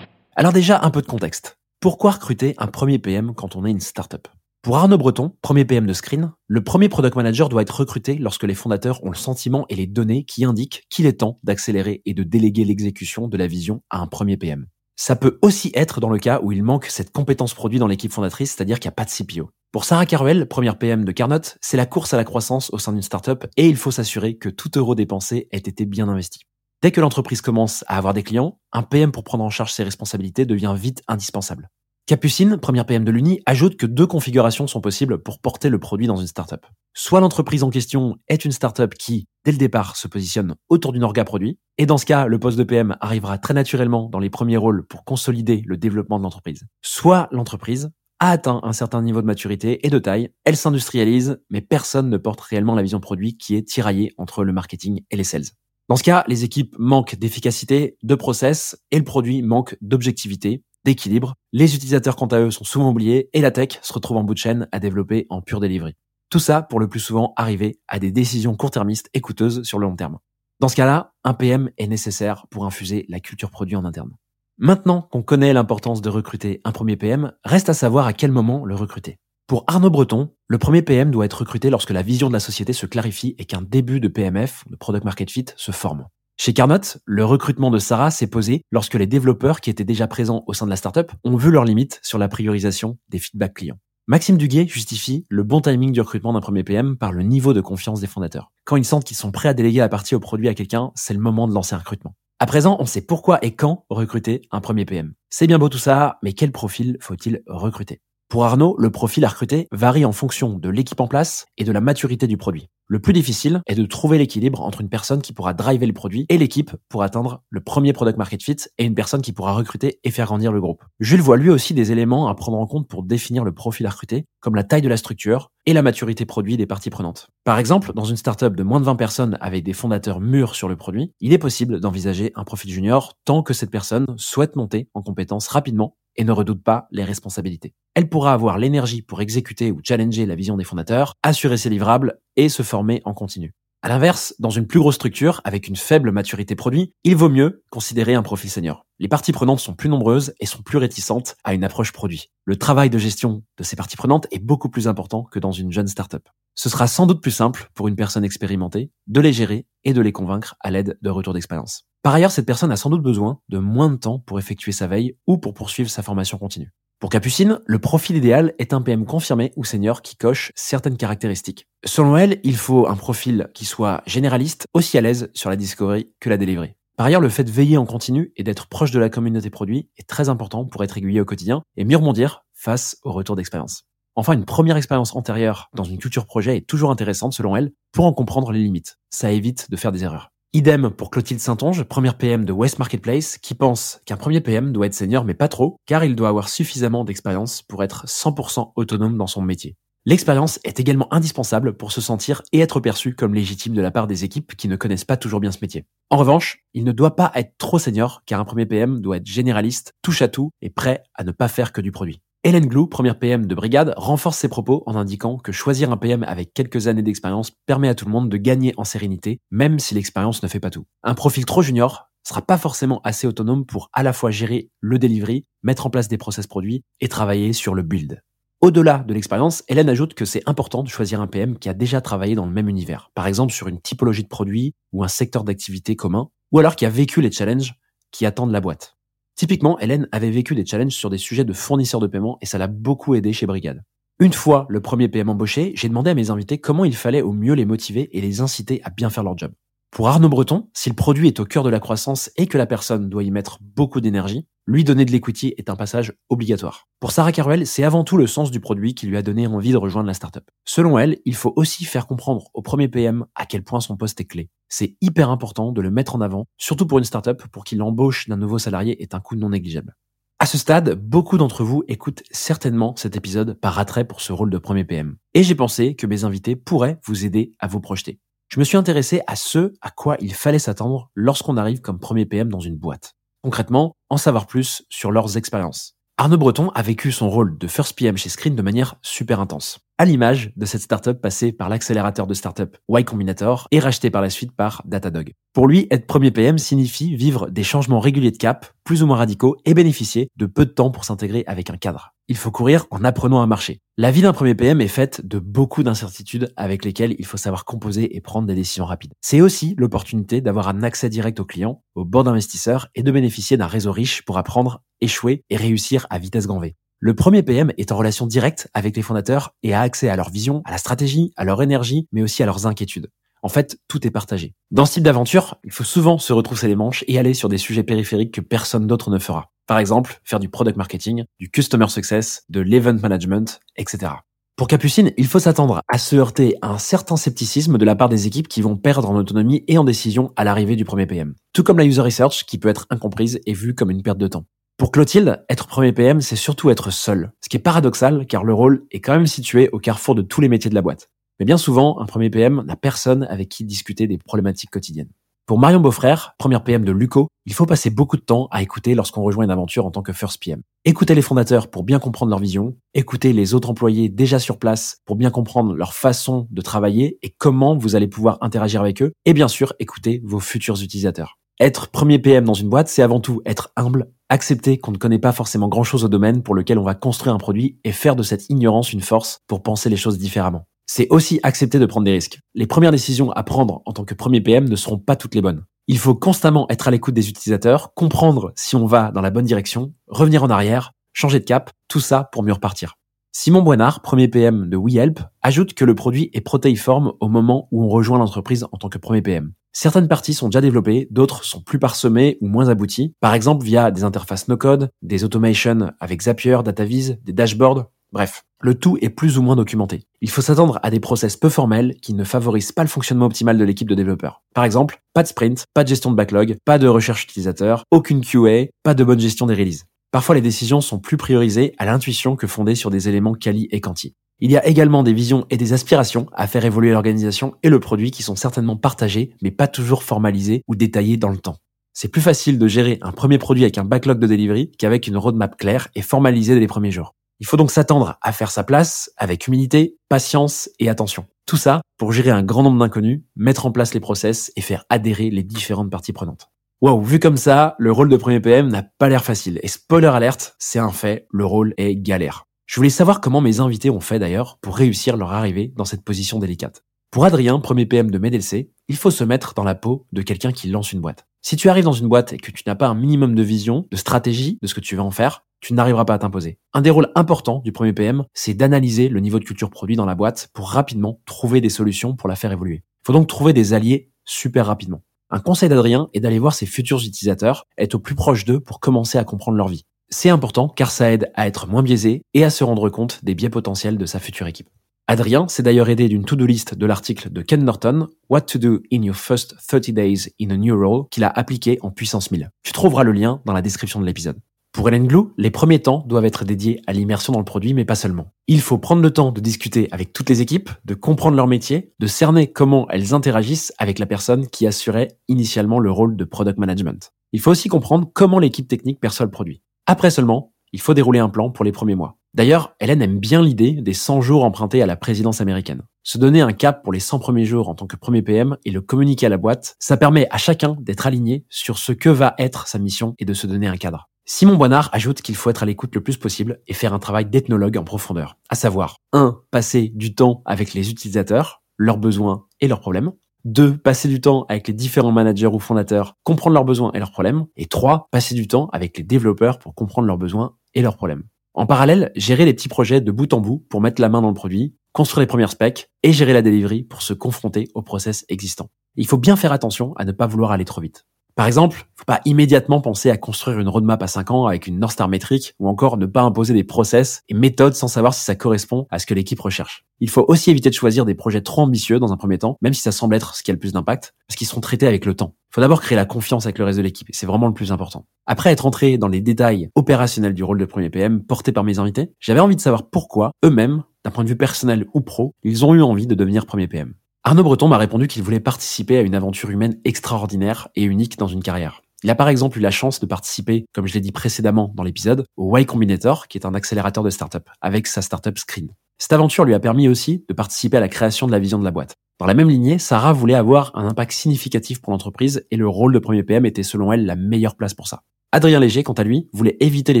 Alors 0.34 0.52
déjà, 0.52 0.80
un 0.82 0.90
peu 0.90 1.00
de 1.00 1.06
contexte. 1.06 1.58
Pourquoi 1.78 2.10
recruter 2.10 2.54
un 2.58 2.66
premier 2.66 2.98
PM 2.98 3.32
quand 3.32 3.54
on 3.54 3.64
est 3.64 3.70
une 3.70 3.78
startup? 3.78 4.26
Pour 4.62 4.76
Arnaud 4.76 4.98
Breton, 4.98 5.36
premier 5.40 5.64
PM 5.64 5.86
de 5.86 5.92
Screen, 5.92 6.32
le 6.48 6.64
premier 6.64 6.88
product 6.88 7.14
manager 7.14 7.48
doit 7.48 7.62
être 7.62 7.78
recruté 7.78 8.16
lorsque 8.16 8.42
les 8.42 8.56
fondateurs 8.56 9.04
ont 9.04 9.10
le 9.10 9.16
sentiment 9.16 9.66
et 9.68 9.76
les 9.76 9.86
données 9.86 10.24
qui 10.24 10.44
indiquent 10.44 10.84
qu'il 10.90 11.06
est 11.06 11.20
temps 11.20 11.38
d'accélérer 11.44 12.02
et 12.06 12.12
de 12.12 12.24
déléguer 12.24 12.64
l'exécution 12.64 13.28
de 13.28 13.36
la 13.36 13.46
vision 13.46 13.82
à 13.88 14.00
un 14.00 14.08
premier 14.08 14.36
PM. 14.36 14.66
Ça 15.00 15.14
peut 15.14 15.38
aussi 15.42 15.70
être 15.74 16.00
dans 16.00 16.10
le 16.10 16.18
cas 16.18 16.40
où 16.42 16.50
il 16.50 16.64
manque 16.64 16.86
cette 16.86 17.12
compétence 17.12 17.54
produit 17.54 17.78
dans 17.78 17.86
l'équipe 17.86 18.12
fondatrice, 18.12 18.56
c'est-à-dire 18.56 18.80
qu'il 18.80 18.88
n'y 18.88 18.94
a 18.94 18.96
pas 18.96 19.04
de 19.04 19.10
CPO. 19.10 19.48
Pour 19.70 19.84
Sarah 19.84 20.06
Caruel, 20.06 20.48
première 20.48 20.76
PM 20.76 21.04
de 21.04 21.12
Carnot, 21.12 21.38
c'est 21.60 21.76
la 21.76 21.86
course 21.86 22.14
à 22.14 22.16
la 22.16 22.24
croissance 22.24 22.68
au 22.72 22.78
sein 22.78 22.92
d'une 22.92 23.02
startup 23.02 23.46
et 23.56 23.68
il 23.68 23.76
faut 23.76 23.92
s'assurer 23.92 24.36
que 24.38 24.48
tout 24.48 24.70
euro 24.74 24.96
dépensé 24.96 25.46
ait 25.52 25.58
été 25.58 25.86
bien 25.86 26.08
investi. 26.08 26.40
Dès 26.82 26.90
que 26.90 27.00
l'entreprise 27.00 27.42
commence 27.42 27.84
à 27.86 27.96
avoir 27.96 28.12
des 28.12 28.24
clients, 28.24 28.58
un 28.72 28.82
PM 28.82 29.12
pour 29.12 29.22
prendre 29.22 29.44
en 29.44 29.50
charge 29.50 29.72
ses 29.72 29.84
responsabilités 29.84 30.46
devient 30.46 30.74
vite 30.76 31.04
indispensable. 31.06 31.70
Capucine, 32.08 32.56
première 32.56 32.86
PM 32.86 33.04
de 33.04 33.10
l'Uni, 33.10 33.42
ajoute 33.44 33.76
que 33.76 33.84
deux 33.84 34.06
configurations 34.06 34.66
sont 34.66 34.80
possibles 34.80 35.22
pour 35.22 35.40
porter 35.40 35.68
le 35.68 35.78
produit 35.78 36.06
dans 36.06 36.16
une 36.16 36.26
startup. 36.26 36.64
Soit 36.94 37.20
l'entreprise 37.20 37.62
en 37.62 37.68
question 37.68 38.16
est 38.28 38.46
une 38.46 38.50
startup 38.50 38.94
qui, 38.94 39.28
dès 39.44 39.52
le 39.52 39.58
départ, 39.58 39.94
se 39.94 40.08
positionne 40.08 40.54
autour 40.70 40.94
d'une 40.94 41.04
orga 41.04 41.24
produit, 41.24 41.58
et 41.76 41.84
dans 41.84 41.98
ce 41.98 42.06
cas, 42.06 42.24
le 42.24 42.38
poste 42.38 42.56
de 42.56 42.64
PM 42.64 42.96
arrivera 43.02 43.36
très 43.36 43.52
naturellement 43.52 44.08
dans 44.08 44.20
les 44.20 44.30
premiers 44.30 44.56
rôles 44.56 44.86
pour 44.86 45.04
consolider 45.04 45.62
le 45.66 45.76
développement 45.76 46.16
de 46.18 46.22
l'entreprise. 46.22 46.64
Soit 46.80 47.28
l'entreprise 47.30 47.90
a 48.20 48.30
atteint 48.30 48.60
un 48.62 48.72
certain 48.72 49.02
niveau 49.02 49.20
de 49.20 49.26
maturité 49.26 49.86
et 49.86 49.90
de 49.90 49.98
taille, 49.98 50.30
elle 50.46 50.56
s'industrialise, 50.56 51.42
mais 51.50 51.60
personne 51.60 52.08
ne 52.08 52.16
porte 52.16 52.40
réellement 52.40 52.74
la 52.74 52.80
vision 52.80 53.00
produit 53.00 53.36
qui 53.36 53.54
est 53.54 53.68
tiraillée 53.68 54.14
entre 54.16 54.44
le 54.44 54.54
marketing 54.54 55.02
et 55.10 55.16
les 55.18 55.24
sales. 55.24 55.44
Dans 55.90 55.96
ce 55.96 56.04
cas, 56.04 56.24
les 56.26 56.44
équipes 56.44 56.74
manquent 56.78 57.16
d'efficacité, 57.16 57.96
de 58.02 58.14
process, 58.14 58.76
et 58.90 58.98
le 58.98 59.04
produit 59.04 59.42
manque 59.42 59.76
d'objectivité, 59.80 60.62
d'équilibre. 60.88 61.34
Les 61.52 61.74
utilisateurs, 61.74 62.16
quant 62.16 62.26
à 62.28 62.40
eux, 62.40 62.50
sont 62.50 62.64
souvent 62.64 62.88
oubliés, 62.88 63.28
et 63.34 63.42
la 63.42 63.50
tech 63.50 63.78
se 63.82 63.92
retrouve 63.92 64.16
en 64.16 64.24
bout 64.24 64.32
de 64.32 64.38
chaîne 64.38 64.68
à 64.72 64.78
développer 64.78 65.26
en 65.28 65.42
pure 65.42 65.60
delivery. 65.60 65.94
Tout 66.30 66.38
ça 66.38 66.62
pour 66.62 66.80
le 66.80 66.88
plus 66.88 67.00
souvent 67.00 67.34
arriver 67.36 67.78
à 67.88 67.98
des 67.98 68.10
décisions 68.10 68.56
court-termistes 68.56 69.10
et 69.12 69.20
coûteuses 69.20 69.62
sur 69.64 69.78
le 69.78 69.86
long 69.86 69.96
terme. 69.96 70.18
Dans 70.60 70.68
ce 70.68 70.76
cas-là, 70.76 71.12
un 71.24 71.34
PM 71.34 71.70
est 71.76 71.86
nécessaire 71.86 72.46
pour 72.50 72.64
infuser 72.64 73.04
la 73.10 73.20
culture 73.20 73.50
produit 73.50 73.76
en 73.76 73.84
interne. 73.84 74.16
Maintenant 74.56 75.02
qu'on 75.02 75.22
connaît 75.22 75.52
l'importance 75.52 76.00
de 76.00 76.08
recruter 76.08 76.62
un 76.64 76.72
premier 76.72 76.96
PM, 76.96 77.32
reste 77.44 77.68
à 77.68 77.74
savoir 77.74 78.06
à 78.06 78.14
quel 78.14 78.32
moment 78.32 78.64
le 78.64 78.74
recruter. 78.74 79.18
Pour 79.46 79.64
Arnaud 79.66 79.90
Breton, 79.90 80.30
le 80.46 80.58
premier 80.58 80.82
PM 80.82 81.10
doit 81.10 81.26
être 81.26 81.40
recruté 81.40 81.68
lorsque 81.68 81.90
la 81.90 82.02
vision 82.02 82.28
de 82.28 82.32
la 82.32 82.40
société 82.40 82.72
se 82.72 82.86
clarifie 82.86 83.34
et 83.38 83.44
qu'un 83.44 83.62
début 83.62 84.00
de 84.00 84.08
PMF, 84.08 84.64
de 84.68 84.76
Product 84.76 85.04
Market 85.04 85.30
Fit, 85.30 85.46
se 85.56 85.70
forme. 85.70 86.06
Chez 86.40 86.52
Carnot, 86.52 87.00
le 87.04 87.24
recrutement 87.24 87.68
de 87.68 87.80
Sarah 87.80 88.12
s'est 88.12 88.28
posé 88.28 88.62
lorsque 88.70 88.94
les 88.94 89.08
développeurs 89.08 89.60
qui 89.60 89.70
étaient 89.70 89.82
déjà 89.82 90.06
présents 90.06 90.44
au 90.46 90.54
sein 90.54 90.66
de 90.66 90.70
la 90.70 90.76
startup 90.76 91.10
ont 91.24 91.36
vu 91.36 91.50
leurs 91.50 91.64
limites 91.64 91.98
sur 92.04 92.16
la 92.16 92.28
priorisation 92.28 92.96
des 93.08 93.18
feedbacks 93.18 93.54
clients. 93.54 93.78
Maxime 94.06 94.38
Duguet 94.38 94.68
justifie 94.68 95.26
le 95.28 95.42
bon 95.42 95.60
timing 95.60 95.90
du 95.90 96.00
recrutement 96.00 96.32
d'un 96.32 96.40
premier 96.40 96.62
PM 96.62 96.96
par 96.96 97.10
le 97.10 97.24
niveau 97.24 97.54
de 97.54 97.60
confiance 97.60 98.00
des 98.00 98.06
fondateurs. 98.06 98.52
Quand 98.64 98.76
ils 98.76 98.84
sentent 98.84 99.02
qu'ils 99.02 99.16
sont 99.16 99.32
prêts 99.32 99.48
à 99.48 99.52
déléguer 99.52 99.80
la 99.80 99.88
partie 99.88 100.14
au 100.14 100.20
produit 100.20 100.48
à 100.48 100.54
quelqu'un, 100.54 100.92
c'est 100.94 101.12
le 101.12 101.18
moment 101.18 101.48
de 101.48 101.54
lancer 101.54 101.74
un 101.74 101.78
recrutement. 101.78 102.14
À 102.38 102.46
présent, 102.46 102.76
on 102.78 102.86
sait 102.86 103.02
pourquoi 103.02 103.44
et 103.44 103.56
quand 103.56 103.84
recruter 103.90 104.42
un 104.52 104.60
premier 104.60 104.84
PM. 104.84 105.14
C'est 105.30 105.48
bien 105.48 105.58
beau 105.58 105.68
tout 105.68 105.76
ça, 105.76 106.18
mais 106.22 106.34
quel 106.34 106.52
profil 106.52 106.98
faut-il 107.00 107.42
recruter? 107.48 108.00
Pour 108.28 108.44
Arnaud, 108.44 108.76
le 108.78 108.90
profil 108.90 109.24
à 109.24 109.28
recruter 109.28 109.66
varie 109.72 110.04
en 110.04 110.12
fonction 110.12 110.56
de 110.56 110.68
l'équipe 110.68 111.00
en 111.00 111.08
place 111.08 111.46
et 111.56 111.64
de 111.64 111.72
la 111.72 111.80
maturité 111.80 112.28
du 112.28 112.36
produit. 112.36 112.68
Le 112.90 113.00
plus 113.00 113.12
difficile 113.12 113.60
est 113.66 113.74
de 113.74 113.84
trouver 113.84 114.16
l'équilibre 114.16 114.62
entre 114.62 114.80
une 114.80 114.88
personne 114.88 115.20
qui 115.20 115.34
pourra 115.34 115.52
driver 115.52 115.86
le 115.86 115.92
produit 115.92 116.24
et 116.30 116.38
l'équipe 116.38 116.70
pour 116.88 117.02
atteindre 117.02 117.42
le 117.50 117.60
premier 117.60 117.92
product 117.92 118.16
market 118.16 118.42
fit 118.42 118.56
et 118.78 118.84
une 118.86 118.94
personne 118.94 119.20
qui 119.20 119.34
pourra 119.34 119.52
recruter 119.52 120.00
et 120.04 120.10
faire 120.10 120.24
grandir 120.24 120.52
le 120.52 120.60
groupe. 120.62 120.82
Jules 120.98 121.20
voit 121.20 121.36
lui 121.36 121.50
aussi 121.50 121.74
des 121.74 121.92
éléments 121.92 122.28
à 122.28 122.34
prendre 122.34 122.56
en 122.56 122.66
compte 122.66 122.88
pour 122.88 123.02
définir 123.02 123.44
le 123.44 123.52
profil 123.52 123.84
à 123.84 123.90
recruter, 123.90 124.24
comme 124.40 124.54
la 124.54 124.64
taille 124.64 124.80
de 124.80 124.88
la 124.88 124.96
structure 124.96 125.50
et 125.66 125.74
la 125.74 125.82
maturité 125.82 126.24
produit 126.24 126.56
des 126.56 126.64
parties 126.64 126.88
prenantes. 126.88 127.28
Par 127.44 127.58
exemple, 127.58 127.92
dans 127.92 128.06
une 128.06 128.16
startup 128.16 128.56
de 128.56 128.62
moins 128.62 128.80
de 128.80 128.86
20 128.86 128.96
personnes 128.96 129.36
avec 129.42 129.64
des 129.64 129.74
fondateurs 129.74 130.20
mûrs 130.20 130.54
sur 130.54 130.66
le 130.66 130.76
produit, 130.76 131.12
il 131.20 131.34
est 131.34 131.38
possible 131.38 131.80
d'envisager 131.80 132.32
un 132.36 132.44
profil 132.44 132.70
junior 132.70 133.18
tant 133.26 133.42
que 133.42 133.52
cette 133.52 133.70
personne 133.70 134.06
souhaite 134.16 134.56
monter 134.56 134.88
en 134.94 135.02
compétences 135.02 135.48
rapidement 135.48 135.94
et 136.18 136.24
ne 136.24 136.32
redoute 136.32 136.62
pas 136.62 136.86
les 136.90 137.04
responsabilités. 137.04 137.72
Elle 137.94 138.10
pourra 138.10 138.34
avoir 138.34 138.58
l'énergie 138.58 139.00
pour 139.00 139.22
exécuter 139.22 139.72
ou 139.72 139.80
challenger 139.82 140.26
la 140.26 140.34
vision 140.34 140.58
des 140.58 140.64
fondateurs, 140.64 141.14
assurer 141.22 141.56
ses 141.56 141.70
livrables 141.70 142.20
et 142.36 142.50
se 142.50 142.62
former 142.62 143.00
en 143.06 143.14
continu. 143.14 143.54
À 143.80 143.88
l'inverse, 143.88 144.34
dans 144.40 144.50
une 144.50 144.66
plus 144.66 144.80
grosse 144.80 144.96
structure, 144.96 145.40
avec 145.44 145.68
une 145.68 145.76
faible 145.76 146.10
maturité 146.10 146.56
produit, 146.56 146.92
il 147.04 147.14
vaut 147.14 147.28
mieux 147.28 147.62
considérer 147.70 148.14
un 148.14 148.24
profil 148.24 148.50
senior. 148.50 148.84
Les 148.98 149.06
parties 149.06 149.30
prenantes 149.30 149.60
sont 149.60 149.74
plus 149.74 149.88
nombreuses 149.88 150.34
et 150.40 150.46
sont 150.46 150.62
plus 150.62 150.78
réticentes 150.78 151.36
à 151.44 151.54
une 151.54 151.62
approche 151.62 151.92
produit. 151.92 152.32
Le 152.44 152.56
travail 152.56 152.90
de 152.90 152.98
gestion 152.98 153.44
de 153.56 153.62
ces 153.62 153.76
parties 153.76 153.96
prenantes 153.96 154.26
est 154.32 154.40
beaucoup 154.40 154.68
plus 154.68 154.88
important 154.88 155.22
que 155.22 155.38
dans 155.38 155.52
une 155.52 155.70
jeune 155.70 155.86
startup. 155.86 156.28
Ce 156.58 156.68
sera 156.68 156.88
sans 156.88 157.06
doute 157.06 157.22
plus 157.22 157.30
simple 157.30 157.70
pour 157.72 157.86
une 157.86 157.94
personne 157.94 158.24
expérimentée 158.24 158.90
de 159.06 159.20
les 159.20 159.32
gérer 159.32 159.68
et 159.84 159.92
de 159.92 160.00
les 160.00 160.10
convaincre 160.10 160.56
à 160.58 160.72
l'aide 160.72 160.98
de 161.00 161.08
retours 161.08 161.32
d'expérience. 161.32 161.84
Par 162.02 162.12
ailleurs, 162.12 162.32
cette 162.32 162.46
personne 162.46 162.72
a 162.72 162.76
sans 162.76 162.90
doute 162.90 163.02
besoin 163.02 163.38
de 163.48 163.58
moins 163.58 163.88
de 163.88 163.96
temps 163.96 164.18
pour 164.18 164.40
effectuer 164.40 164.72
sa 164.72 164.88
veille 164.88 165.16
ou 165.28 165.38
pour 165.38 165.54
poursuivre 165.54 165.88
sa 165.88 166.02
formation 166.02 166.36
continue. 166.36 166.72
Pour 166.98 167.10
Capucine, 167.10 167.60
le 167.64 167.78
profil 167.78 168.16
idéal 168.16 168.54
est 168.58 168.72
un 168.72 168.82
PM 168.82 169.06
confirmé 169.06 169.52
ou 169.54 169.62
senior 169.62 170.02
qui 170.02 170.16
coche 170.16 170.50
certaines 170.56 170.96
caractéristiques. 170.96 171.68
Selon 171.84 172.16
elle, 172.16 172.40
il 172.42 172.56
faut 172.56 172.88
un 172.88 172.96
profil 172.96 173.50
qui 173.54 173.64
soit 173.64 174.02
généraliste, 174.04 174.66
aussi 174.74 174.98
à 174.98 175.00
l'aise 175.00 175.30
sur 175.34 175.50
la 175.50 175.56
discovery 175.56 176.10
que 176.18 176.28
la 176.28 176.38
delivery. 176.38 176.74
Par 176.96 177.06
ailleurs, 177.06 177.20
le 177.20 177.28
fait 177.28 177.44
de 177.44 177.52
veiller 177.52 177.76
en 177.76 177.86
continu 177.86 178.32
et 178.36 178.42
d'être 178.42 178.66
proche 178.66 178.90
de 178.90 178.98
la 178.98 179.10
communauté 179.10 179.48
produit 179.48 179.90
est 179.96 180.08
très 180.08 180.28
important 180.28 180.64
pour 180.64 180.82
être 180.82 180.98
aiguillé 180.98 181.20
au 181.20 181.24
quotidien 181.24 181.62
et 181.76 181.84
mieux 181.84 181.98
rebondir 181.98 182.44
face 182.52 182.96
au 183.04 183.12
retour 183.12 183.36
d'expérience. 183.36 183.84
Enfin, 184.18 184.32
une 184.32 184.44
première 184.44 184.76
expérience 184.76 185.14
antérieure 185.14 185.70
dans 185.76 185.84
une 185.84 185.98
culture 185.98 186.26
projet 186.26 186.56
est 186.56 186.66
toujours 186.66 186.90
intéressante 186.90 187.34
selon 187.34 187.54
elle 187.54 187.70
pour 187.92 188.04
en 188.04 188.12
comprendre 188.12 188.50
les 188.50 188.58
limites. 188.58 188.98
Ça 189.10 189.30
évite 189.30 189.70
de 189.70 189.76
faire 189.76 189.92
des 189.92 190.02
erreurs. 190.02 190.32
Idem 190.52 190.90
pour 190.90 191.12
Clotilde 191.12 191.38
Saintonge, 191.38 191.84
première 191.84 192.18
PM 192.18 192.44
de 192.44 192.50
West 192.50 192.80
Marketplace, 192.80 193.38
qui 193.38 193.54
pense 193.54 194.00
qu'un 194.06 194.16
premier 194.16 194.40
PM 194.40 194.72
doit 194.72 194.86
être 194.86 194.94
senior 194.94 195.24
mais 195.24 195.34
pas 195.34 195.46
trop, 195.46 195.76
car 195.86 196.02
il 196.02 196.16
doit 196.16 196.30
avoir 196.30 196.48
suffisamment 196.48 197.04
d'expérience 197.04 197.62
pour 197.62 197.84
être 197.84 198.06
100% 198.06 198.72
autonome 198.74 199.16
dans 199.16 199.28
son 199.28 199.40
métier. 199.40 199.76
L'expérience 200.04 200.58
est 200.64 200.80
également 200.80 201.06
indispensable 201.14 201.76
pour 201.76 201.92
se 201.92 202.00
sentir 202.00 202.42
et 202.50 202.58
être 202.58 202.80
perçu 202.80 203.14
comme 203.14 203.36
légitime 203.36 203.74
de 203.74 203.82
la 203.82 203.92
part 203.92 204.08
des 204.08 204.24
équipes 204.24 204.56
qui 204.56 204.66
ne 204.66 204.74
connaissent 204.74 205.04
pas 205.04 205.16
toujours 205.16 205.38
bien 205.38 205.52
ce 205.52 205.58
métier. 205.62 205.86
En 206.10 206.16
revanche, 206.16 206.64
il 206.74 206.82
ne 206.82 206.90
doit 206.90 207.14
pas 207.14 207.30
être 207.36 207.52
trop 207.56 207.78
senior 207.78 208.22
car 208.26 208.40
un 208.40 208.44
premier 208.44 208.66
PM 208.66 209.00
doit 209.00 209.18
être 209.18 209.26
généraliste, 209.26 209.92
touche 210.02 210.22
à 210.22 210.28
tout 210.28 210.50
et 210.60 210.70
prêt 210.70 211.04
à 211.14 211.22
ne 211.22 211.30
pas 211.30 211.46
faire 211.46 211.72
que 211.72 211.80
du 211.80 211.92
produit. 211.92 212.20
Hélène 212.44 212.66
Glou, 212.66 212.86
première 212.86 213.18
PM 213.18 213.46
de 213.46 213.54
Brigade, 213.56 213.94
renforce 213.96 214.38
ses 214.38 214.48
propos 214.48 214.84
en 214.86 214.94
indiquant 214.94 215.38
que 215.38 215.50
choisir 215.50 215.90
un 215.90 215.96
PM 215.96 216.22
avec 216.22 216.54
quelques 216.54 216.86
années 216.86 217.02
d'expérience 217.02 217.50
permet 217.66 217.88
à 217.88 217.96
tout 217.96 218.04
le 218.04 218.12
monde 218.12 218.28
de 218.28 218.36
gagner 218.36 218.74
en 218.76 218.84
sérénité, 218.84 219.40
même 219.50 219.80
si 219.80 219.96
l'expérience 219.96 220.40
ne 220.44 220.48
fait 220.48 220.60
pas 220.60 220.70
tout. 220.70 220.84
Un 221.02 221.14
profil 221.14 221.44
trop 221.44 221.62
junior 221.62 222.04
sera 222.22 222.40
pas 222.40 222.56
forcément 222.56 223.00
assez 223.02 223.26
autonome 223.26 223.66
pour 223.66 223.90
à 223.92 224.04
la 224.04 224.12
fois 224.12 224.30
gérer 224.30 224.70
le 224.78 225.00
delivery, 225.00 225.46
mettre 225.64 225.86
en 225.86 225.90
place 225.90 226.06
des 226.06 226.16
process 226.16 226.46
produits 226.46 226.84
et 227.00 227.08
travailler 227.08 227.52
sur 227.52 227.74
le 227.74 227.82
build. 227.82 228.22
Au-delà 228.60 228.98
de 228.98 229.14
l'expérience, 229.14 229.64
Hélène 229.66 229.88
ajoute 229.88 230.14
que 230.14 230.24
c'est 230.24 230.48
important 230.48 230.84
de 230.84 230.88
choisir 230.88 231.20
un 231.20 231.26
PM 231.26 231.58
qui 231.58 231.68
a 231.68 231.74
déjà 231.74 232.00
travaillé 232.00 232.36
dans 232.36 232.46
le 232.46 232.52
même 232.52 232.68
univers, 232.68 233.10
par 233.14 233.26
exemple 233.26 233.52
sur 233.52 233.66
une 233.66 233.80
typologie 233.80 234.22
de 234.22 234.28
produit 234.28 234.74
ou 234.92 235.02
un 235.02 235.08
secteur 235.08 235.42
d'activité 235.42 235.96
commun, 235.96 236.28
ou 236.52 236.60
alors 236.60 236.76
qui 236.76 236.86
a 236.86 236.90
vécu 236.90 237.20
les 237.20 237.32
challenges 237.32 237.74
qui 238.12 238.26
attendent 238.26 238.52
la 238.52 238.60
boîte. 238.60 238.97
Typiquement, 239.38 239.78
Hélène 239.78 240.08
avait 240.10 240.32
vécu 240.32 240.56
des 240.56 240.66
challenges 240.66 240.94
sur 240.94 241.10
des 241.10 241.16
sujets 241.16 241.44
de 241.44 241.52
fournisseurs 241.52 242.00
de 242.00 242.08
paiement 242.08 242.38
et 242.40 242.46
ça 242.46 242.58
l'a 242.58 242.66
beaucoup 242.66 243.14
aidé 243.14 243.32
chez 243.32 243.46
Brigade. 243.46 243.84
Une 244.18 244.32
fois 244.32 244.66
le 244.68 244.80
premier 244.80 245.06
PM 245.06 245.28
embauché, 245.28 245.70
j'ai 245.76 245.88
demandé 245.88 246.10
à 246.10 246.14
mes 246.14 246.30
invités 246.30 246.58
comment 246.58 246.84
il 246.84 246.96
fallait 246.96 247.22
au 247.22 247.32
mieux 247.32 247.52
les 247.52 247.64
motiver 247.64 248.10
et 248.18 248.20
les 248.20 248.40
inciter 248.40 248.80
à 248.82 248.90
bien 248.90 249.10
faire 249.10 249.22
leur 249.22 249.38
job. 249.38 249.52
Pour 249.90 250.08
Arnaud 250.08 250.28
Breton, 250.28 250.68
si 250.74 250.90
le 250.90 250.94
produit 250.94 251.28
est 251.28 251.40
au 251.40 251.44
cœur 251.44 251.64
de 251.64 251.70
la 251.70 251.80
croissance 251.80 252.30
et 252.36 252.46
que 252.46 252.58
la 252.58 252.66
personne 252.66 253.08
doit 253.08 253.24
y 253.24 253.30
mettre 253.30 253.58
beaucoup 253.62 254.00
d'énergie, 254.00 254.46
lui 254.66 254.84
donner 254.84 255.04
de 255.06 255.10
l'equity 255.10 255.54
est 255.56 255.70
un 255.70 255.76
passage 255.76 256.12
obligatoire. 256.28 256.88
Pour 257.00 257.10
Sarah 257.10 257.32
Caruel, 257.32 257.66
c'est 257.66 257.84
avant 257.84 258.04
tout 258.04 258.18
le 258.18 258.26
sens 258.26 258.50
du 258.50 258.60
produit 258.60 258.94
qui 258.94 259.06
lui 259.06 259.16
a 259.16 259.22
donné 259.22 259.46
envie 259.46 259.72
de 259.72 259.78
rejoindre 259.78 260.06
la 260.06 260.14
startup. 260.14 260.44
Selon 260.66 260.98
elle, 260.98 261.18
il 261.24 261.34
faut 261.34 261.54
aussi 261.56 261.84
faire 261.86 262.06
comprendre 262.06 262.48
au 262.52 262.60
premier 262.60 262.86
PM 262.86 263.24
à 263.34 263.46
quel 263.46 263.64
point 263.64 263.80
son 263.80 263.96
poste 263.96 264.20
est 264.20 264.26
clé. 264.26 264.50
C'est 264.68 264.96
hyper 265.00 265.30
important 265.30 265.72
de 265.72 265.80
le 265.80 265.90
mettre 265.90 266.14
en 266.14 266.20
avant, 266.20 266.44
surtout 266.58 266.86
pour 266.86 266.98
une 266.98 267.04
startup 267.04 267.42
pour 267.50 267.64
qu'il 267.64 267.78
l'embauche 267.78 268.28
d'un 268.28 268.36
nouveau 268.36 268.58
salarié 268.58 269.02
est 269.02 269.14
un 269.14 269.20
coût 269.20 269.36
non 269.36 269.48
négligeable. 269.48 269.96
À 270.38 270.46
ce 270.46 270.58
stade, 270.58 270.94
beaucoup 270.94 271.38
d'entre 271.38 271.64
vous 271.64 271.82
écoutent 271.88 272.22
certainement 272.30 272.94
cet 272.94 273.16
épisode 273.16 273.58
par 273.58 273.78
attrait 273.78 274.06
pour 274.06 274.20
ce 274.20 274.32
rôle 274.32 274.50
de 274.50 274.58
premier 274.58 274.84
PM. 274.84 275.16
Et 275.34 275.42
j'ai 275.42 275.56
pensé 275.56 275.96
que 275.96 276.06
mes 276.06 276.24
invités 276.24 276.54
pourraient 276.54 277.00
vous 277.06 277.24
aider 277.24 277.54
à 277.58 277.66
vous 277.66 277.80
projeter. 277.80 278.20
Je 278.48 278.58
me 278.58 278.64
suis 278.64 278.78
intéressé 278.78 279.20
à 279.26 279.36
ce 279.36 279.74
à 279.82 279.90
quoi 279.90 280.16
il 280.20 280.32
fallait 280.32 280.58
s'attendre 280.58 281.10
lorsqu'on 281.14 281.58
arrive 281.58 281.82
comme 281.82 281.98
premier 281.98 282.24
PM 282.24 282.48
dans 282.48 282.60
une 282.60 282.76
boîte. 282.76 283.14
Concrètement, 283.42 283.94
en 284.08 284.16
savoir 284.16 284.46
plus 284.46 284.84
sur 284.88 285.12
leurs 285.12 285.36
expériences. 285.36 285.96
Arnaud 286.16 286.38
Breton 286.38 286.70
a 286.70 286.82
vécu 286.82 287.12
son 287.12 287.28
rôle 287.28 287.58
de 287.58 287.66
First 287.68 287.96
PM 287.96 288.16
chez 288.16 288.30
Screen 288.30 288.56
de 288.56 288.62
manière 288.62 288.96
super 289.02 289.38
intense, 289.38 289.80
à 289.98 290.06
l'image 290.06 290.50
de 290.56 290.64
cette 290.64 290.80
startup 290.80 291.20
passée 291.20 291.52
par 291.52 291.68
l'accélérateur 291.68 292.26
de 292.26 292.32
startup 292.32 292.78
Y 292.88 293.04
Combinator 293.04 293.68
et 293.70 293.80
rachetée 293.80 294.10
par 294.10 294.22
la 294.22 294.30
suite 294.30 294.52
par 294.52 294.82
Datadog. 294.86 295.34
Pour 295.52 295.68
lui, 295.68 295.86
être 295.90 296.06
premier 296.06 296.30
PM 296.30 296.56
signifie 296.56 297.14
vivre 297.14 297.50
des 297.50 297.62
changements 297.62 298.00
réguliers 298.00 298.32
de 298.32 298.38
cap, 298.38 298.72
plus 298.82 299.02
ou 299.02 299.06
moins 299.06 299.18
radicaux, 299.18 299.58
et 299.66 299.74
bénéficier 299.74 300.28
de 300.36 300.46
peu 300.46 300.64
de 300.64 300.70
temps 300.70 300.90
pour 300.90 301.04
s'intégrer 301.04 301.44
avec 301.46 301.68
un 301.68 301.76
cadre 301.76 302.14
il 302.28 302.36
faut 302.36 302.50
courir 302.50 302.86
en 302.90 303.04
apprenant 303.04 303.42
à 303.42 303.46
marcher. 303.46 303.80
La 304.00 304.12
vie 304.12 304.22
d'un 304.22 304.32
premier 304.32 304.54
PM 304.54 304.80
est 304.80 304.86
faite 304.86 305.26
de 305.26 305.40
beaucoup 305.40 305.82
d'incertitudes 305.82 306.52
avec 306.56 306.84
lesquelles 306.84 307.16
il 307.18 307.26
faut 307.26 307.36
savoir 307.36 307.64
composer 307.64 308.14
et 308.16 308.20
prendre 308.20 308.46
des 308.46 308.54
décisions 308.54 308.84
rapides. 308.84 309.12
C'est 309.20 309.40
aussi 309.40 309.74
l'opportunité 309.76 310.40
d'avoir 310.40 310.68
un 310.68 310.84
accès 310.84 311.08
direct 311.08 311.40
aux 311.40 311.44
clients, 311.44 311.82
aux 311.96 312.04
bords 312.04 312.22
d'investisseurs 312.22 312.86
et 312.94 313.02
de 313.02 313.10
bénéficier 313.10 313.56
d'un 313.56 313.66
réseau 313.66 313.90
riche 313.90 314.24
pour 314.24 314.38
apprendre, 314.38 314.84
échouer 315.00 315.42
et 315.50 315.56
réussir 315.56 316.06
à 316.10 316.20
vitesse 316.20 316.46
grand 316.46 316.60
V. 316.60 316.76
Le 317.00 317.14
premier 317.14 317.42
PM 317.42 317.72
est 317.76 317.90
en 317.90 317.96
relation 317.96 318.28
directe 318.28 318.68
avec 318.72 318.96
les 318.96 319.02
fondateurs 319.02 319.56
et 319.64 319.74
a 319.74 319.80
accès 319.80 320.08
à 320.08 320.14
leur 320.14 320.30
vision, 320.30 320.62
à 320.64 320.70
la 320.70 320.78
stratégie, 320.78 321.32
à 321.36 321.44
leur 321.44 321.60
énergie, 321.60 322.06
mais 322.12 322.22
aussi 322.22 322.44
à 322.44 322.46
leurs 322.46 322.68
inquiétudes. 322.68 323.08
En 323.42 323.48
fait, 323.48 323.78
tout 323.88 324.06
est 324.06 324.10
partagé. 324.10 324.54
Dans 324.70 324.86
ce 324.86 324.94
type 324.94 325.04
d'aventure, 325.04 325.56
il 325.64 325.72
faut 325.72 325.84
souvent 325.84 326.18
se 326.18 326.32
retrousser 326.32 326.68
les 326.68 326.76
manches 326.76 327.04
et 327.08 327.18
aller 327.18 327.34
sur 327.34 327.48
des 327.48 327.58
sujets 327.58 327.82
périphériques 327.82 328.34
que 328.34 328.40
personne 328.40 328.86
d'autre 328.86 329.10
ne 329.10 329.18
fera. 329.18 329.52
Par 329.66 329.78
exemple, 329.78 330.20
faire 330.24 330.40
du 330.40 330.48
product 330.48 330.76
marketing, 330.76 331.24
du 331.38 331.50
customer 331.50 331.88
success, 331.88 332.44
de 332.48 332.60
l'event 332.60 332.98
management, 333.00 333.60
etc. 333.76 334.12
Pour 334.56 334.66
Capucine, 334.66 335.12
il 335.16 335.26
faut 335.26 335.38
s'attendre 335.38 335.82
à 335.86 335.98
se 335.98 336.16
heurter 336.16 336.56
à 336.62 336.70
un 336.70 336.78
certain 336.78 337.16
scepticisme 337.16 337.78
de 337.78 337.84
la 337.84 337.94
part 337.94 338.08
des 338.08 338.26
équipes 338.26 338.48
qui 338.48 338.60
vont 338.60 338.76
perdre 338.76 339.08
en 339.08 339.14
autonomie 339.14 339.62
et 339.68 339.78
en 339.78 339.84
décision 339.84 340.32
à 340.34 340.42
l'arrivée 340.42 340.74
du 340.74 340.84
premier 340.84 341.06
PM. 341.06 341.34
Tout 341.52 341.62
comme 341.62 341.78
la 341.78 341.84
user 341.84 342.00
research 342.00 342.44
qui 342.44 342.58
peut 342.58 342.68
être 342.68 342.86
incomprise 342.90 343.38
et 343.46 343.52
vue 343.52 343.76
comme 343.76 343.92
une 343.92 344.02
perte 344.02 344.18
de 344.18 344.26
temps. 344.26 344.46
Pour 344.76 344.90
Clotilde, 344.90 345.44
être 345.48 345.66
premier 345.66 345.92
PM, 345.92 346.20
c'est 346.20 346.34
surtout 346.34 346.70
être 346.70 346.90
seul. 346.90 347.30
Ce 347.40 347.48
qui 347.48 347.56
est 347.56 347.60
paradoxal 347.60 348.26
car 348.26 348.42
le 348.42 348.54
rôle 348.54 348.86
est 348.90 349.00
quand 349.00 349.12
même 349.12 349.26
situé 349.26 349.68
au 349.70 349.78
carrefour 349.78 350.14
de 350.14 350.22
tous 350.22 350.40
les 350.40 350.48
métiers 350.48 350.70
de 350.70 350.74
la 350.74 350.82
boîte. 350.82 351.08
Mais 351.38 351.44
bien 351.44 351.56
souvent, 351.56 352.00
un 352.00 352.06
premier 352.06 352.30
PM 352.30 352.64
n'a 352.66 352.74
personne 352.74 353.22
avec 353.30 353.48
qui 353.48 353.64
discuter 353.64 354.06
des 354.06 354.18
problématiques 354.18 354.70
quotidiennes. 354.70 355.10
Pour 355.46 355.58
Marion 355.58 355.80
Beaufrère, 355.80 356.34
première 356.36 356.62
PM 356.62 356.84
de 356.84 356.92
Luco, 356.92 357.28
il 357.46 357.54
faut 357.54 357.64
passer 357.64 357.88
beaucoup 357.88 358.18
de 358.18 358.22
temps 358.22 358.48
à 358.50 358.60
écouter 358.60 358.94
lorsqu'on 358.94 359.22
rejoint 359.22 359.44
une 359.44 359.50
aventure 359.50 359.86
en 359.86 359.90
tant 359.90 360.02
que 360.02 360.12
first 360.12 360.42
PM. 360.44 360.60
Écoutez 360.84 361.14
les 361.14 361.22
fondateurs 361.22 361.70
pour 361.70 361.84
bien 361.84 361.98
comprendre 362.00 362.28
leur 362.28 362.38
vision, 362.38 362.76
écoutez 362.92 363.32
les 363.32 363.54
autres 363.54 363.70
employés 363.70 364.10
déjà 364.10 364.40
sur 364.40 364.58
place 364.58 364.98
pour 365.06 365.16
bien 365.16 365.30
comprendre 365.30 365.74
leur 365.74 365.94
façon 365.94 366.48
de 366.50 366.60
travailler 366.60 367.18
et 367.22 367.30
comment 367.30 367.78
vous 367.78 367.96
allez 367.96 368.08
pouvoir 368.08 368.36
interagir 368.42 368.82
avec 368.82 369.00
eux, 369.00 369.12
et 369.24 369.32
bien 369.32 369.48
sûr, 369.48 369.72
écoutez 369.78 370.20
vos 370.22 370.40
futurs 370.40 370.82
utilisateurs. 370.82 371.38
Être 371.60 371.88
premier 371.88 372.18
PM 372.18 372.44
dans 372.44 372.52
une 372.52 372.68
boîte, 372.68 372.88
c'est 372.88 373.02
avant 373.02 373.20
tout 373.20 373.40
être 373.46 373.72
humble, 373.74 374.12
accepter 374.28 374.78
qu'on 374.78 374.92
ne 374.92 374.98
connaît 374.98 375.18
pas 375.18 375.32
forcément 375.32 375.68
grand-chose 375.68 376.04
au 376.04 376.08
domaine 376.08 376.42
pour 376.42 376.54
lequel 376.54 376.78
on 376.78 376.84
va 376.84 376.94
construire 376.94 377.34
un 377.34 377.38
produit 377.38 377.78
et 377.84 377.92
faire 377.92 378.16
de 378.16 378.22
cette 378.22 378.50
ignorance 378.50 378.92
une 378.92 379.00
force 379.00 379.38
pour 379.46 379.62
penser 379.62 379.88
les 379.88 379.96
choses 379.96 380.18
différemment 380.18 380.67
c'est 380.88 381.06
aussi 381.10 381.38
accepter 381.42 381.78
de 381.78 381.86
prendre 381.86 382.06
des 382.06 382.12
risques. 382.12 382.40
Les 382.54 382.66
premières 382.66 382.90
décisions 382.90 383.30
à 383.32 383.44
prendre 383.44 383.82
en 383.84 383.92
tant 383.92 384.04
que 384.04 384.14
premier 384.14 384.40
PM 384.40 384.68
ne 384.68 384.74
seront 384.74 384.98
pas 384.98 385.14
toutes 385.14 385.34
les 385.34 385.42
bonnes. 385.42 385.64
Il 385.86 385.98
faut 385.98 386.14
constamment 386.14 386.66
être 386.70 386.88
à 386.88 386.90
l'écoute 386.90 387.14
des 387.14 387.28
utilisateurs, 387.28 387.94
comprendre 387.94 388.52
si 388.56 388.74
on 388.74 388.86
va 388.86 389.12
dans 389.12 389.20
la 389.20 389.30
bonne 389.30 389.44
direction, 389.44 389.92
revenir 390.08 390.42
en 390.42 390.50
arrière, 390.50 390.92
changer 391.12 391.40
de 391.40 391.44
cap, 391.44 391.70
tout 391.88 392.00
ça 392.00 392.28
pour 392.32 392.42
mieux 392.42 392.52
repartir. 392.52 392.94
Simon 393.32 393.62
Boinard, 393.62 394.00
premier 394.00 394.28
PM 394.28 394.68
de 394.68 394.76
WeHelp, 394.76 395.20
ajoute 395.42 395.74
que 395.74 395.84
le 395.84 395.94
produit 395.94 396.30
est 396.32 396.40
protéiforme 396.40 397.12
au 397.20 397.28
moment 397.28 397.68
où 397.70 397.84
on 397.84 397.88
rejoint 397.88 398.18
l'entreprise 398.18 398.64
en 398.72 398.78
tant 398.78 398.88
que 398.88 398.98
premier 398.98 399.22
PM. 399.22 399.52
Certaines 399.72 400.08
parties 400.08 400.34
sont 400.34 400.48
déjà 400.48 400.62
développées, 400.62 401.06
d'autres 401.10 401.44
sont 401.44 401.60
plus 401.60 401.78
parsemées 401.78 402.38
ou 402.40 402.48
moins 402.48 402.68
abouties, 402.68 403.14
par 403.20 403.34
exemple 403.34 403.64
via 403.64 403.90
des 403.90 404.02
interfaces 404.02 404.48
no-code, 404.48 404.90
des 405.02 405.22
automations 405.22 405.92
avec 406.00 406.22
Zapier, 406.22 406.58
DataVis, 406.64 407.16
des 407.22 407.32
dashboards, 407.34 407.86
Bref, 408.10 408.46
le 408.62 408.74
tout 408.74 408.98
est 409.00 409.08
plus 409.08 409.38
ou 409.38 409.42
moins 409.42 409.56
documenté. 409.56 410.02
Il 410.20 410.30
faut 410.30 410.42
s'attendre 410.42 410.80
à 410.82 410.90
des 410.90 411.00
process 411.00 411.36
peu 411.36 411.48
formels 411.48 411.94
qui 412.02 412.14
ne 412.14 412.24
favorisent 412.24 412.72
pas 412.72 412.82
le 412.82 412.88
fonctionnement 412.88 413.26
optimal 413.26 413.56
de 413.56 413.64
l'équipe 413.64 413.88
de 413.88 413.94
développeurs. 413.94 414.42
Par 414.54 414.64
exemple, 414.64 415.00
pas 415.14 415.22
de 415.22 415.28
sprint, 415.28 415.64
pas 415.74 415.84
de 415.84 415.88
gestion 415.88 416.10
de 416.10 416.16
backlog, 416.16 416.56
pas 416.64 416.78
de 416.78 416.88
recherche 416.88 417.24
utilisateur, 417.24 417.84
aucune 417.90 418.24
QA, 418.24 418.66
pas 418.82 418.94
de 418.94 419.04
bonne 419.04 419.20
gestion 419.20 419.46
des 419.46 419.54
releases. 419.54 419.84
Parfois, 420.10 420.34
les 420.34 420.40
décisions 420.40 420.80
sont 420.80 420.98
plus 420.98 421.16
priorisées 421.16 421.74
à 421.78 421.84
l'intuition 421.84 422.34
que 422.34 422.46
fondées 422.46 422.74
sur 422.74 422.90
des 422.90 423.08
éléments 423.08 423.34
quali 423.34 423.68
et 423.70 423.80
quanti. 423.80 424.14
Il 424.40 424.50
y 424.50 424.56
a 424.56 424.66
également 424.66 425.02
des 425.02 425.12
visions 425.12 425.46
et 425.50 425.56
des 425.56 425.72
aspirations 425.72 426.26
à 426.32 426.46
faire 426.46 426.64
évoluer 426.64 426.92
l'organisation 426.92 427.54
et 427.62 427.68
le 427.68 427.80
produit 427.80 428.10
qui 428.10 428.22
sont 428.22 428.36
certainement 428.36 428.76
partagés, 428.76 429.34
mais 429.42 429.50
pas 429.50 429.66
toujours 429.66 430.04
formalisés 430.04 430.62
ou 430.68 430.76
détaillés 430.76 431.16
dans 431.16 431.28
le 431.28 431.38
temps. 431.38 431.56
C'est 431.92 432.08
plus 432.08 432.20
facile 432.20 432.58
de 432.58 432.68
gérer 432.68 432.98
un 433.02 433.10
premier 433.10 433.38
produit 433.38 433.64
avec 433.64 433.78
un 433.78 433.84
backlog 433.84 434.20
de 434.20 434.28
delivery 434.28 434.70
qu'avec 434.78 435.08
une 435.08 435.16
roadmap 435.16 435.56
claire 435.56 435.88
et 435.96 436.02
formalisée 436.02 436.54
dès 436.54 436.60
les 436.60 436.68
premiers 436.68 436.92
jours. 436.92 437.16
Il 437.40 437.46
faut 437.46 437.56
donc 437.56 437.70
s'attendre 437.70 438.18
à 438.20 438.32
faire 438.32 438.50
sa 438.50 438.64
place 438.64 439.12
avec 439.16 439.46
humilité, 439.46 439.96
patience 440.08 440.68
et 440.80 440.88
attention. 440.88 441.26
Tout 441.46 441.56
ça 441.56 441.82
pour 441.96 442.12
gérer 442.12 442.30
un 442.30 442.42
grand 442.42 442.62
nombre 442.62 442.78
d'inconnus, 442.78 443.22
mettre 443.36 443.66
en 443.66 443.72
place 443.72 443.94
les 443.94 444.00
process 444.00 444.52
et 444.56 444.60
faire 444.60 444.84
adhérer 444.88 445.30
les 445.30 445.42
différentes 445.42 445.90
parties 445.90 446.12
prenantes. 446.12 446.50
Wow, 446.80 447.02
vu 447.02 447.18
comme 447.18 447.36
ça, 447.36 447.74
le 447.78 447.90
rôle 447.90 448.08
de 448.08 448.16
premier 448.16 448.40
PM 448.40 448.68
n'a 448.68 448.82
pas 448.82 449.08
l'air 449.08 449.24
facile. 449.24 449.58
Et 449.62 449.68
spoiler 449.68 450.08
alerte, 450.08 450.54
c'est 450.58 450.78
un 450.78 450.90
fait, 450.90 451.26
le 451.30 451.44
rôle 451.44 451.74
est 451.76 451.96
galère. 451.96 452.44
Je 452.66 452.76
voulais 452.76 452.90
savoir 452.90 453.20
comment 453.20 453.40
mes 453.40 453.60
invités 453.60 453.90
ont 453.90 454.00
fait 454.00 454.18
d'ailleurs 454.18 454.58
pour 454.60 454.76
réussir 454.76 455.16
leur 455.16 455.32
arrivée 455.32 455.72
dans 455.76 455.84
cette 455.84 456.04
position 456.04 456.38
délicate. 456.38 456.84
Pour 457.10 457.24
Adrien, 457.24 457.58
premier 457.58 457.86
PM 457.86 458.10
de 458.10 458.18
MEDLC, 458.18 458.70
il 458.88 458.96
faut 458.96 459.10
se 459.10 459.24
mettre 459.24 459.54
dans 459.54 459.64
la 459.64 459.74
peau 459.74 460.06
de 460.12 460.22
quelqu'un 460.22 460.52
qui 460.52 460.68
lance 460.68 460.92
une 460.92 461.00
boîte. 461.00 461.26
Si 461.40 461.56
tu 461.56 461.70
arrives 461.70 461.84
dans 461.84 461.92
une 461.92 462.08
boîte 462.08 462.34
et 462.34 462.36
que 462.36 462.50
tu 462.50 462.62
n'as 462.66 462.74
pas 462.74 462.88
un 462.88 462.94
minimum 462.94 463.34
de 463.34 463.42
vision, 463.42 463.86
de 463.90 463.96
stratégie 463.96 464.58
de 464.60 464.66
ce 464.66 464.74
que 464.74 464.80
tu 464.80 464.94
vas 464.94 465.02
en 465.02 465.10
faire, 465.10 465.46
tu 465.60 465.74
n'arriveras 465.74 466.04
pas 466.04 466.14
à 466.14 466.18
t'imposer. 466.18 466.58
Un 466.72 466.80
des 466.80 466.90
rôles 466.90 467.10
importants 467.14 467.60
du 467.64 467.72
premier 467.72 467.92
PM, 467.92 468.24
c'est 468.34 468.54
d'analyser 468.54 469.08
le 469.08 469.20
niveau 469.20 469.38
de 469.38 469.44
culture 469.44 469.70
produit 469.70 469.96
dans 469.96 470.06
la 470.06 470.14
boîte 470.14 470.50
pour 470.54 470.70
rapidement 470.70 471.20
trouver 471.26 471.60
des 471.60 471.68
solutions 471.68 472.14
pour 472.14 472.28
la 472.28 472.36
faire 472.36 472.52
évoluer. 472.52 472.82
Il 473.02 473.06
faut 473.06 473.12
donc 473.12 473.26
trouver 473.26 473.52
des 473.52 473.72
alliés 473.72 474.10
super 474.24 474.66
rapidement. 474.66 475.02
Un 475.30 475.40
conseil 475.40 475.68
d'Adrien 475.68 476.08
est 476.14 476.20
d'aller 476.20 476.38
voir 476.38 476.54
ses 476.54 476.66
futurs 476.66 477.04
utilisateurs, 477.04 477.64
être 477.76 477.96
au 477.96 477.98
plus 477.98 478.14
proche 478.14 478.44
d'eux 478.44 478.60
pour 478.60 478.80
commencer 478.80 479.18
à 479.18 479.24
comprendre 479.24 479.58
leur 479.58 479.68
vie. 479.68 479.84
C'est 480.08 480.30
important 480.30 480.68
car 480.68 480.90
ça 480.90 481.12
aide 481.12 481.30
à 481.34 481.46
être 481.46 481.66
moins 481.66 481.82
biaisé 481.82 482.22
et 482.32 482.44
à 482.44 482.50
se 482.50 482.64
rendre 482.64 482.88
compte 482.88 483.22
des 483.24 483.34
biais 483.34 483.50
potentiels 483.50 483.98
de 483.98 484.06
sa 484.06 484.20
future 484.20 484.46
équipe. 484.46 484.70
Adrien 485.06 485.48
s'est 485.48 485.62
d'ailleurs 485.62 485.88
aidé 485.88 486.08
d'une 486.08 486.24
to-do 486.24 486.44
list 486.44 486.74
de 486.74 486.86
l'article 486.86 487.30
de 487.30 487.40
Ken 487.42 487.64
Norton, 487.64 488.08
What 488.28 488.42
to 488.42 488.58
do 488.58 488.80
in 488.92 489.02
your 489.02 489.16
first 489.16 489.54
30 489.58 489.92
days 489.92 490.30
in 490.40 490.50
a 490.50 490.56
new 490.56 490.78
role, 490.78 491.08
qu'il 491.10 491.24
a 491.24 491.30
appliqué 491.30 491.78
en 491.80 491.90
puissance 491.90 492.30
1000. 492.30 492.50
Tu 492.62 492.72
trouveras 492.72 493.04
le 493.04 493.12
lien 493.12 493.40
dans 493.46 493.54
la 493.54 493.62
description 493.62 494.00
de 494.00 494.06
l'épisode. 494.06 494.38
Pour 494.78 494.86
Hélène 494.86 495.08
Glou, 495.08 495.32
les 495.36 495.50
premiers 495.50 495.80
temps 495.80 496.04
doivent 496.06 496.24
être 496.24 496.44
dédiés 496.44 496.80
à 496.86 496.92
l'immersion 496.92 497.32
dans 497.32 497.40
le 497.40 497.44
produit, 497.44 497.74
mais 497.74 497.84
pas 497.84 497.96
seulement. 497.96 498.30
Il 498.46 498.60
faut 498.60 498.78
prendre 498.78 499.02
le 499.02 499.10
temps 499.10 499.32
de 499.32 499.40
discuter 499.40 499.88
avec 499.90 500.12
toutes 500.12 500.30
les 500.30 500.40
équipes, 500.40 500.70
de 500.84 500.94
comprendre 500.94 501.36
leur 501.36 501.48
métier, 501.48 501.92
de 501.98 502.06
cerner 502.06 502.52
comment 502.52 502.86
elles 502.88 503.12
interagissent 503.12 503.72
avec 503.78 503.98
la 503.98 504.06
personne 504.06 504.46
qui 504.46 504.68
assurait 504.68 505.18
initialement 505.26 505.80
le 505.80 505.90
rôle 505.90 506.14
de 506.14 506.24
product 506.24 506.60
management. 506.60 507.10
Il 507.32 507.40
faut 507.40 507.50
aussi 507.50 507.68
comprendre 507.68 508.08
comment 508.14 508.38
l'équipe 508.38 508.68
technique 508.68 509.00
perçoit 509.00 509.26
le 509.26 509.32
produit. 509.32 509.62
Après 509.86 510.10
seulement, 510.12 510.52
il 510.72 510.80
faut 510.80 510.94
dérouler 510.94 511.18
un 511.18 511.28
plan 511.28 511.50
pour 511.50 511.64
les 511.64 511.72
premiers 511.72 511.96
mois. 511.96 512.16
D'ailleurs, 512.34 512.76
Hélène 512.78 513.02
aime 513.02 513.18
bien 513.18 513.42
l'idée 513.42 513.72
des 513.72 513.94
100 513.94 514.20
jours 514.20 514.44
empruntés 514.44 514.80
à 514.80 514.86
la 514.86 514.94
présidence 514.94 515.40
américaine. 515.40 515.82
Se 516.04 516.18
donner 516.18 516.40
un 516.40 516.52
cap 516.52 516.84
pour 516.84 516.92
les 516.92 517.00
100 517.00 517.18
premiers 517.18 517.46
jours 517.46 517.68
en 517.68 517.74
tant 517.74 517.88
que 517.88 517.96
premier 517.96 518.22
PM 518.22 518.56
et 518.64 518.70
le 518.70 518.80
communiquer 518.80 519.26
à 519.26 519.30
la 519.30 519.38
boîte, 519.38 519.74
ça 519.80 519.96
permet 519.96 520.28
à 520.30 520.38
chacun 520.38 520.76
d'être 520.78 521.08
aligné 521.08 521.44
sur 521.48 521.78
ce 521.78 521.90
que 521.90 522.10
va 522.10 522.36
être 522.38 522.68
sa 522.68 522.78
mission 522.78 523.16
et 523.18 523.24
de 523.24 523.34
se 523.34 523.48
donner 523.48 523.66
un 523.66 523.76
cadre. 523.76 524.08
Simon 524.30 524.56
Boinard 524.56 524.90
ajoute 524.92 525.22
qu'il 525.22 525.36
faut 525.36 525.48
être 525.48 525.62
à 525.62 525.66
l'écoute 525.66 525.94
le 525.94 526.02
plus 526.02 526.18
possible 526.18 526.60
et 526.66 526.74
faire 526.74 526.92
un 526.92 526.98
travail 526.98 527.24
d'ethnologue 527.24 527.78
en 527.78 527.82
profondeur, 527.82 528.36
à 528.50 528.56
savoir 528.56 528.98
1. 529.14 529.40
Passer 529.50 529.90
du 529.94 530.14
temps 530.14 530.42
avec 530.44 530.74
les 530.74 530.90
utilisateurs, 530.90 531.62
leurs 531.78 531.96
besoins 531.96 532.44
et 532.60 532.68
leurs 532.68 532.80
problèmes. 532.80 533.12
2. 533.46 533.78
Passer 533.78 534.06
du 534.06 534.20
temps 534.20 534.44
avec 534.50 534.68
les 534.68 534.74
différents 534.74 535.12
managers 535.12 535.46
ou 535.46 535.58
fondateurs, 535.58 536.18
comprendre 536.24 536.52
leurs 536.52 536.66
besoins 536.66 536.92
et 536.92 536.98
leurs 536.98 537.10
problèmes. 537.10 537.46
Et 537.56 537.64
3. 537.64 538.08
Passer 538.10 538.34
du 538.34 538.46
temps 538.46 538.68
avec 538.74 538.98
les 538.98 539.02
développeurs 539.02 539.58
pour 539.58 539.74
comprendre 539.74 540.06
leurs 540.06 540.18
besoins 540.18 540.56
et 540.74 540.82
leurs 540.82 540.96
problèmes. 540.96 541.24
En 541.54 541.64
parallèle, 541.64 542.12
gérer 542.14 542.44
les 542.44 542.52
petits 542.52 542.68
projets 542.68 543.00
de 543.00 543.10
bout 543.10 543.32
en 543.32 543.40
bout 543.40 543.64
pour 543.70 543.80
mettre 543.80 544.02
la 544.02 544.10
main 544.10 544.20
dans 544.20 544.28
le 544.28 544.34
produit, 544.34 544.76
construire 544.92 545.22
les 545.22 545.26
premières 545.26 545.50
specs 545.50 545.88
et 546.02 546.12
gérer 546.12 546.34
la 546.34 546.42
delivery 546.42 546.82
pour 546.82 547.00
se 547.00 547.14
confronter 547.14 547.68
au 547.74 547.80
process 547.80 548.26
existant. 548.28 548.68
Il 548.94 549.06
faut 549.06 549.16
bien 549.16 549.36
faire 549.36 549.52
attention 549.52 549.94
à 549.96 550.04
ne 550.04 550.12
pas 550.12 550.26
vouloir 550.26 550.52
aller 550.52 550.66
trop 550.66 550.82
vite. 550.82 551.06
Par 551.38 551.46
exemple, 551.46 551.86
faut 551.94 552.04
pas 552.04 552.20
immédiatement 552.24 552.80
penser 552.80 553.10
à 553.10 553.16
construire 553.16 553.60
une 553.60 553.68
roadmap 553.68 554.02
à 554.02 554.08
5 554.08 554.32
ans 554.32 554.46
avec 554.46 554.66
une 554.66 554.80
North 554.80 554.94
Star 554.94 555.06
métrique 555.06 555.54
ou 555.60 555.68
encore 555.68 555.96
ne 555.96 556.04
pas 556.04 556.22
imposer 556.22 556.52
des 556.52 556.64
process 556.64 557.22
et 557.28 557.34
méthodes 557.34 557.74
sans 557.74 557.86
savoir 557.86 558.12
si 558.12 558.24
ça 558.24 558.34
correspond 558.34 558.88
à 558.90 558.98
ce 558.98 559.06
que 559.06 559.14
l'équipe 559.14 559.38
recherche. 559.38 559.86
Il 560.00 560.10
faut 560.10 560.24
aussi 560.26 560.50
éviter 560.50 560.68
de 560.68 560.74
choisir 560.74 561.04
des 561.04 561.14
projets 561.14 561.40
trop 561.40 561.62
ambitieux 561.62 562.00
dans 562.00 562.12
un 562.12 562.16
premier 562.16 562.38
temps, 562.38 562.56
même 562.60 562.74
si 562.74 562.82
ça 562.82 562.90
semble 562.90 563.14
être 563.14 563.36
ce 563.36 563.44
qui 563.44 563.52
a 563.52 563.54
le 563.54 563.60
plus 563.60 563.72
d'impact, 563.72 564.16
parce 564.26 564.36
qu'ils 564.36 564.48
seront 564.48 564.60
traités 564.60 564.88
avec 564.88 565.06
le 565.06 565.14
temps. 565.14 565.36
Il 565.52 565.54
faut 565.54 565.60
d'abord 565.60 565.80
créer 565.80 565.94
la 565.94 566.06
confiance 566.06 566.44
avec 566.44 566.58
le 566.58 566.64
reste 566.64 566.78
de 566.78 566.82
l'équipe, 566.82 567.06
c'est 567.12 567.26
vraiment 567.26 567.46
le 567.46 567.54
plus 567.54 567.70
important. 567.70 568.04
Après 568.26 568.50
être 568.50 568.66
entré 568.66 568.98
dans 568.98 569.06
les 569.06 569.20
détails 569.20 569.70
opérationnels 569.76 570.34
du 570.34 570.42
rôle 570.42 570.58
de 570.58 570.64
premier 570.64 570.90
PM 570.90 571.22
porté 571.22 571.52
par 571.52 571.62
mes 571.62 571.78
invités, 571.78 572.10
j'avais 572.18 572.40
envie 572.40 572.56
de 572.56 572.60
savoir 572.60 572.90
pourquoi 572.90 573.30
eux-mêmes, 573.44 573.84
d'un 574.04 574.10
point 574.10 574.24
de 574.24 574.28
vue 574.28 574.36
personnel 574.36 574.86
ou 574.92 575.02
pro, 575.02 575.36
ils 575.44 575.64
ont 575.64 575.72
eu 575.76 575.82
envie 575.82 576.08
de 576.08 576.16
devenir 576.16 576.46
premier 576.46 576.66
PM. 576.66 576.94
Arnaud 577.28 577.42
Breton 577.42 577.68
m'a 577.68 577.76
répondu 577.76 578.08
qu'il 578.08 578.22
voulait 578.22 578.40
participer 578.40 578.96
à 578.96 579.02
une 579.02 579.14
aventure 579.14 579.50
humaine 579.50 579.78
extraordinaire 579.84 580.68
et 580.74 580.82
unique 580.82 581.18
dans 581.18 581.26
une 581.26 581.42
carrière. 581.42 581.82
Il 582.02 582.08
a 582.08 582.14
par 582.14 582.30
exemple 582.30 582.56
eu 582.56 582.62
la 582.62 582.70
chance 582.70 583.00
de 583.00 583.04
participer, 583.04 583.66
comme 583.74 583.86
je 583.86 583.92
l'ai 583.92 584.00
dit 584.00 584.12
précédemment 584.12 584.72
dans 584.74 584.82
l'épisode, 584.82 585.26
au 585.36 585.54
Y 585.54 585.66
Combinator, 585.66 586.28
qui 586.28 586.38
est 586.38 586.46
un 586.46 586.54
accélérateur 586.54 587.04
de 587.04 587.10
start-up, 587.10 587.46
avec 587.60 587.86
sa 587.86 588.00
start-up 588.00 588.38
Screen. 588.38 588.70
Cette 588.96 589.12
aventure 589.12 589.44
lui 589.44 589.52
a 589.52 589.60
permis 589.60 589.88
aussi 589.88 590.24
de 590.26 590.32
participer 590.32 590.78
à 590.78 590.80
la 590.80 590.88
création 590.88 591.26
de 591.26 591.32
la 591.32 591.38
vision 591.38 591.58
de 591.58 591.64
la 591.64 591.70
boîte. 591.70 591.96
Dans 592.18 592.24
la 592.24 592.32
même 592.32 592.48
lignée, 592.48 592.78
Sarah 592.78 593.12
voulait 593.12 593.34
avoir 593.34 593.72
un 593.74 593.86
impact 593.86 594.12
significatif 594.12 594.80
pour 594.80 594.92
l'entreprise 594.94 595.44
et 595.50 595.58
le 595.58 595.68
rôle 595.68 595.92
de 595.92 595.98
premier 595.98 596.22
PM 596.22 596.46
était 596.46 596.62
selon 596.62 596.94
elle 596.94 597.04
la 597.04 597.14
meilleure 597.14 597.56
place 597.56 597.74
pour 597.74 597.88
ça. 597.88 598.04
Adrien 598.32 598.58
Léger, 598.58 598.84
quant 598.84 598.94
à 598.94 599.04
lui, 599.04 599.28
voulait 599.34 599.58
éviter 599.60 599.92
les 599.92 600.00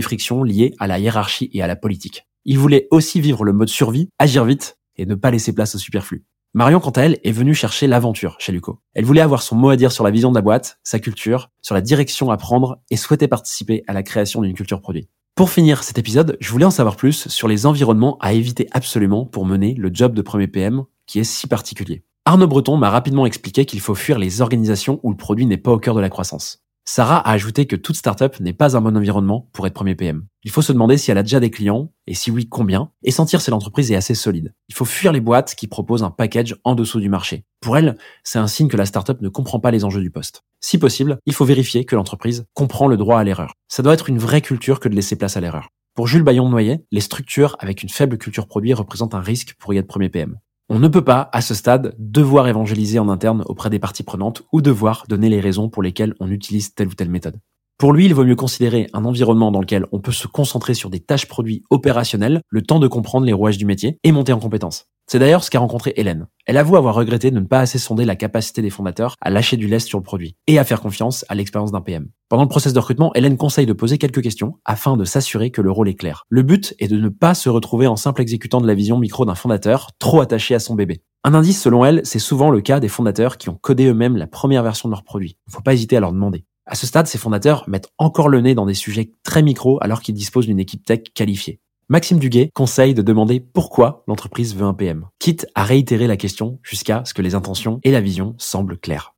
frictions 0.00 0.44
liées 0.44 0.74
à 0.78 0.86
la 0.86 0.98
hiérarchie 0.98 1.50
et 1.52 1.60
à 1.60 1.66
la 1.66 1.76
politique. 1.76 2.26
Il 2.46 2.58
voulait 2.58 2.88
aussi 2.90 3.20
vivre 3.20 3.44
le 3.44 3.52
mode 3.52 3.68
survie, 3.68 4.08
agir 4.18 4.46
vite 4.46 4.78
et 4.96 5.04
ne 5.04 5.14
pas 5.14 5.30
laisser 5.30 5.52
place 5.52 5.74
au 5.74 5.78
superflu. 5.78 6.24
Marion, 6.54 6.80
quant 6.80 6.90
à 6.90 7.02
elle, 7.02 7.18
est 7.24 7.30
venue 7.30 7.54
chercher 7.54 7.86
l'aventure 7.86 8.36
chez 8.38 8.52
Luco. 8.52 8.80
Elle 8.94 9.04
voulait 9.04 9.20
avoir 9.20 9.42
son 9.42 9.54
mot 9.54 9.68
à 9.68 9.76
dire 9.76 9.92
sur 9.92 10.02
la 10.02 10.10
vision 10.10 10.30
de 10.30 10.34
la 10.34 10.40
boîte, 10.40 10.78
sa 10.82 10.98
culture, 10.98 11.50
sur 11.60 11.74
la 11.74 11.82
direction 11.82 12.30
à 12.30 12.38
prendre 12.38 12.80
et 12.90 12.96
souhaitait 12.96 13.28
participer 13.28 13.84
à 13.86 13.92
la 13.92 14.02
création 14.02 14.40
d'une 14.40 14.54
culture 14.54 14.80
produit. 14.80 15.10
Pour 15.34 15.50
finir 15.50 15.84
cet 15.84 15.98
épisode, 15.98 16.38
je 16.40 16.50
voulais 16.50 16.64
en 16.64 16.70
savoir 16.70 16.96
plus 16.96 17.28
sur 17.28 17.48
les 17.48 17.66
environnements 17.66 18.16
à 18.20 18.32
éviter 18.32 18.66
absolument 18.72 19.26
pour 19.26 19.44
mener 19.44 19.74
le 19.74 19.90
job 19.92 20.14
de 20.14 20.22
premier 20.22 20.48
PM 20.48 20.84
qui 21.06 21.18
est 21.18 21.24
si 21.24 21.46
particulier. 21.46 22.02
Arnaud 22.24 22.48
Breton 22.48 22.78
m'a 22.78 22.90
rapidement 22.90 23.26
expliqué 23.26 23.66
qu'il 23.66 23.80
faut 23.80 23.94
fuir 23.94 24.18
les 24.18 24.40
organisations 24.40 25.00
où 25.02 25.10
le 25.10 25.16
produit 25.16 25.46
n'est 25.46 25.58
pas 25.58 25.72
au 25.72 25.78
cœur 25.78 25.94
de 25.94 26.00
la 26.00 26.10
croissance. 26.10 26.64
Sarah 26.90 27.18
a 27.18 27.32
ajouté 27.32 27.66
que 27.66 27.76
toute 27.76 27.96
startup 27.96 28.40
n'est 28.40 28.54
pas 28.54 28.74
un 28.74 28.80
bon 28.80 28.96
environnement 28.96 29.50
pour 29.52 29.66
être 29.66 29.74
premier 29.74 29.94
PM. 29.94 30.24
Il 30.42 30.50
faut 30.50 30.62
se 30.62 30.72
demander 30.72 30.96
si 30.96 31.10
elle 31.10 31.18
a 31.18 31.22
déjà 31.22 31.38
des 31.38 31.50
clients, 31.50 31.92
et 32.06 32.14
si 32.14 32.30
oui, 32.30 32.48
combien, 32.48 32.92
et 33.02 33.10
sentir 33.10 33.42
si 33.42 33.50
l'entreprise 33.50 33.92
est 33.92 33.94
assez 33.94 34.14
solide. 34.14 34.54
Il 34.70 34.74
faut 34.74 34.86
fuir 34.86 35.12
les 35.12 35.20
boîtes 35.20 35.54
qui 35.54 35.66
proposent 35.66 36.02
un 36.02 36.10
package 36.10 36.56
en 36.64 36.74
dessous 36.74 36.98
du 36.98 37.10
marché. 37.10 37.44
Pour 37.60 37.76
elle, 37.76 37.98
c'est 38.24 38.38
un 38.38 38.46
signe 38.46 38.68
que 38.68 38.78
la 38.78 38.86
startup 38.86 39.20
ne 39.20 39.28
comprend 39.28 39.60
pas 39.60 39.70
les 39.70 39.84
enjeux 39.84 40.00
du 40.00 40.10
poste. 40.10 40.44
Si 40.60 40.78
possible, 40.78 41.18
il 41.26 41.34
faut 41.34 41.44
vérifier 41.44 41.84
que 41.84 41.94
l'entreprise 41.94 42.46
comprend 42.54 42.88
le 42.88 42.96
droit 42.96 43.20
à 43.20 43.24
l'erreur. 43.24 43.52
Ça 43.68 43.82
doit 43.82 43.92
être 43.92 44.08
une 44.08 44.18
vraie 44.18 44.40
culture 44.40 44.80
que 44.80 44.88
de 44.88 44.94
laisser 44.94 45.16
place 45.16 45.36
à 45.36 45.42
l'erreur. 45.42 45.68
Pour 45.94 46.06
Jules 46.06 46.22
Bayon-Noyer, 46.22 46.86
les 46.90 47.00
structures 47.02 47.56
avec 47.58 47.82
une 47.82 47.90
faible 47.90 48.16
culture 48.16 48.46
produit 48.46 48.72
représentent 48.72 49.14
un 49.14 49.20
risque 49.20 49.56
pour 49.58 49.74
y 49.74 49.76
être 49.76 49.88
premier 49.88 50.08
PM. 50.08 50.38
On 50.70 50.78
ne 50.78 50.88
peut 50.88 51.04
pas, 51.04 51.30
à 51.32 51.40
ce 51.40 51.54
stade, 51.54 51.94
devoir 51.98 52.46
évangéliser 52.46 52.98
en 52.98 53.08
interne 53.08 53.42
auprès 53.46 53.70
des 53.70 53.78
parties 53.78 54.02
prenantes 54.02 54.42
ou 54.52 54.60
devoir 54.60 55.04
donner 55.08 55.30
les 55.30 55.40
raisons 55.40 55.70
pour 55.70 55.82
lesquelles 55.82 56.14
on 56.20 56.30
utilise 56.30 56.74
telle 56.74 56.88
ou 56.88 56.94
telle 56.94 57.08
méthode. 57.08 57.40
Pour 57.78 57.94
lui, 57.94 58.04
il 58.04 58.12
vaut 58.12 58.24
mieux 58.24 58.36
considérer 58.36 58.86
un 58.92 59.06
environnement 59.06 59.50
dans 59.50 59.60
lequel 59.60 59.86
on 59.92 60.00
peut 60.00 60.12
se 60.12 60.26
concentrer 60.26 60.74
sur 60.74 60.90
des 60.90 61.00
tâches 61.00 61.26
produits 61.26 61.64
opérationnelles, 61.70 62.42
le 62.50 62.60
temps 62.60 62.80
de 62.80 62.86
comprendre 62.86 63.24
les 63.24 63.32
rouages 63.32 63.56
du 63.56 63.64
métier 63.64 63.98
et 64.04 64.12
monter 64.12 64.34
en 64.34 64.40
compétences. 64.40 64.84
C'est 65.10 65.18
d'ailleurs 65.18 65.42
ce 65.42 65.50
qu'a 65.50 65.58
rencontré 65.58 65.94
Hélène. 65.96 66.26
Elle 66.44 66.58
avoue 66.58 66.76
avoir 66.76 66.94
regretté 66.94 67.30
de 67.30 67.40
ne 67.40 67.46
pas 67.46 67.60
assez 67.60 67.78
sonder 67.78 68.04
la 68.04 68.14
capacité 68.14 68.60
des 68.60 68.68
fondateurs 68.68 69.14
à 69.22 69.30
lâcher 69.30 69.56
du 69.56 69.66
lest 69.66 69.88
sur 69.88 69.98
le 69.98 70.04
produit 70.04 70.36
et 70.46 70.58
à 70.58 70.64
faire 70.64 70.82
confiance 70.82 71.24
à 71.30 71.34
l'expérience 71.34 71.72
d'un 71.72 71.80
PM. 71.80 72.10
Pendant 72.28 72.42
le 72.42 72.48
process 72.50 72.74
de 72.74 72.78
recrutement, 72.78 73.14
Hélène 73.14 73.38
conseille 73.38 73.64
de 73.64 73.72
poser 73.72 73.96
quelques 73.96 74.20
questions 74.20 74.58
afin 74.66 74.98
de 74.98 75.06
s'assurer 75.06 75.50
que 75.50 75.62
le 75.62 75.70
rôle 75.70 75.88
est 75.88 75.94
clair. 75.94 76.24
Le 76.28 76.42
but 76.42 76.74
est 76.78 76.88
de 76.88 76.98
ne 76.98 77.08
pas 77.08 77.32
se 77.32 77.48
retrouver 77.48 77.86
en 77.86 77.96
simple 77.96 78.20
exécutant 78.20 78.60
de 78.60 78.66
la 78.66 78.74
vision 78.74 78.98
micro 78.98 79.24
d'un 79.24 79.34
fondateur 79.34 79.92
trop 79.98 80.20
attaché 80.20 80.54
à 80.54 80.58
son 80.58 80.74
bébé. 80.74 81.00
Un 81.24 81.32
indice 81.32 81.62
selon 81.62 81.86
elle, 81.86 82.02
c'est 82.04 82.18
souvent 82.18 82.50
le 82.50 82.60
cas 82.60 82.78
des 82.78 82.88
fondateurs 82.88 83.38
qui 83.38 83.48
ont 83.48 83.58
codé 83.58 83.86
eux-mêmes 83.86 84.18
la 84.18 84.26
première 84.26 84.62
version 84.62 84.90
de 84.90 84.92
leur 84.92 85.04
produit. 85.04 85.38
Il 85.46 85.50
ne 85.50 85.54
faut 85.54 85.62
pas 85.62 85.72
hésiter 85.72 85.96
à 85.96 86.00
leur 86.00 86.12
demander. 86.12 86.44
À 86.66 86.74
ce 86.74 86.86
stade, 86.86 87.06
ces 87.06 87.16
fondateurs 87.16 87.64
mettent 87.66 87.88
encore 87.96 88.28
le 88.28 88.42
nez 88.42 88.54
dans 88.54 88.66
des 88.66 88.74
sujets 88.74 89.12
très 89.24 89.42
micro 89.42 89.78
alors 89.80 90.02
qu'ils 90.02 90.14
disposent 90.14 90.46
d'une 90.46 90.60
équipe 90.60 90.84
tech 90.84 91.00
qualifiée. 91.14 91.60
Maxime 91.90 92.18
Duguet 92.18 92.50
conseille 92.54 92.92
de 92.92 93.00
demander 93.00 93.40
pourquoi 93.40 94.04
l'entreprise 94.06 94.54
veut 94.54 94.66
un 94.66 94.74
PM, 94.74 95.06
quitte 95.18 95.46
à 95.54 95.64
réitérer 95.64 96.06
la 96.06 96.18
question 96.18 96.58
jusqu'à 96.62 97.02
ce 97.06 97.14
que 97.14 97.22
les 97.22 97.34
intentions 97.34 97.80
et 97.82 97.90
la 97.90 98.02
vision 98.02 98.34
semblent 98.36 98.76
claires. 98.76 99.14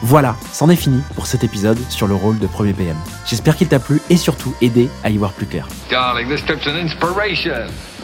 Voilà, 0.00 0.34
c'en 0.50 0.70
est 0.70 0.76
fini 0.76 1.02
pour 1.14 1.26
cet 1.26 1.44
épisode 1.44 1.78
sur 1.90 2.06
le 2.06 2.14
rôle 2.14 2.38
de 2.38 2.46
premier 2.46 2.72
PM. 2.72 2.96
J'espère 3.26 3.56
qu'il 3.56 3.68
t'a 3.68 3.80
plu 3.80 4.00
et 4.08 4.16
surtout 4.16 4.54
aidé 4.62 4.88
à 5.04 5.10
y 5.10 5.18
voir 5.18 5.32
plus 5.32 5.44
clair. 5.44 5.68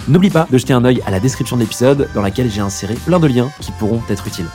N'oublie 0.07 0.29
pas 0.29 0.47
de 0.51 0.59
jeter 0.59 0.75
un 0.75 0.85
œil 0.85 1.01
à 1.07 1.11
la 1.11 1.21
description 1.21 1.57
de 1.57 1.63
l'épisode 1.63 2.11
dans 2.15 2.21
laquelle 2.21 2.51
j'ai 2.51 2.61
inséré 2.61 2.97
plein 3.07 3.19
de 3.19 3.29
liens 3.29 3.51
qui 3.63 3.73
pourront 3.73 4.03
être 4.11 4.27
utiles. 4.27 4.49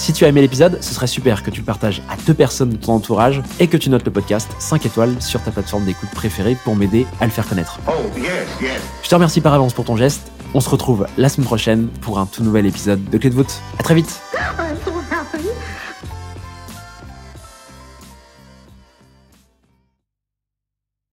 Si 0.00 0.14
tu 0.14 0.24
as 0.24 0.28
aimé 0.28 0.40
l'épisode, 0.40 0.78
ce 0.80 0.94
serait 0.94 1.06
super 1.06 1.42
que 1.42 1.50
tu 1.50 1.60
le 1.60 1.66
partages 1.66 2.00
à 2.08 2.16
deux 2.26 2.32
personnes 2.32 2.70
de 2.70 2.76
ton 2.78 2.94
entourage 2.94 3.42
et 3.58 3.66
que 3.66 3.76
tu 3.76 3.90
notes 3.90 4.06
le 4.06 4.10
podcast 4.10 4.48
5 4.58 4.86
étoiles 4.86 5.20
sur 5.20 5.42
ta 5.42 5.50
plateforme 5.50 5.84
d'écoute 5.84 6.08
préférée 6.14 6.56
pour 6.64 6.74
m'aider 6.74 7.06
à 7.20 7.26
le 7.26 7.30
faire 7.30 7.46
connaître. 7.46 7.78
Oh, 7.86 7.90
Je 8.16 9.08
te 9.10 9.14
remercie 9.14 9.42
par 9.42 9.52
avance 9.52 9.74
pour 9.74 9.84
ton 9.84 9.96
geste. 9.96 10.32
On 10.54 10.60
se 10.60 10.70
retrouve 10.70 11.06
la 11.18 11.28
semaine 11.28 11.44
prochaine 11.44 11.88
pour 12.00 12.18
un 12.18 12.24
tout 12.24 12.42
nouvel 12.42 12.64
épisode 12.64 13.04
de 13.10 13.18
Clé 13.18 13.28
de 13.28 13.34
voûte. 13.34 13.60
À 13.78 13.82
très 13.82 13.94
vite. 13.94 14.22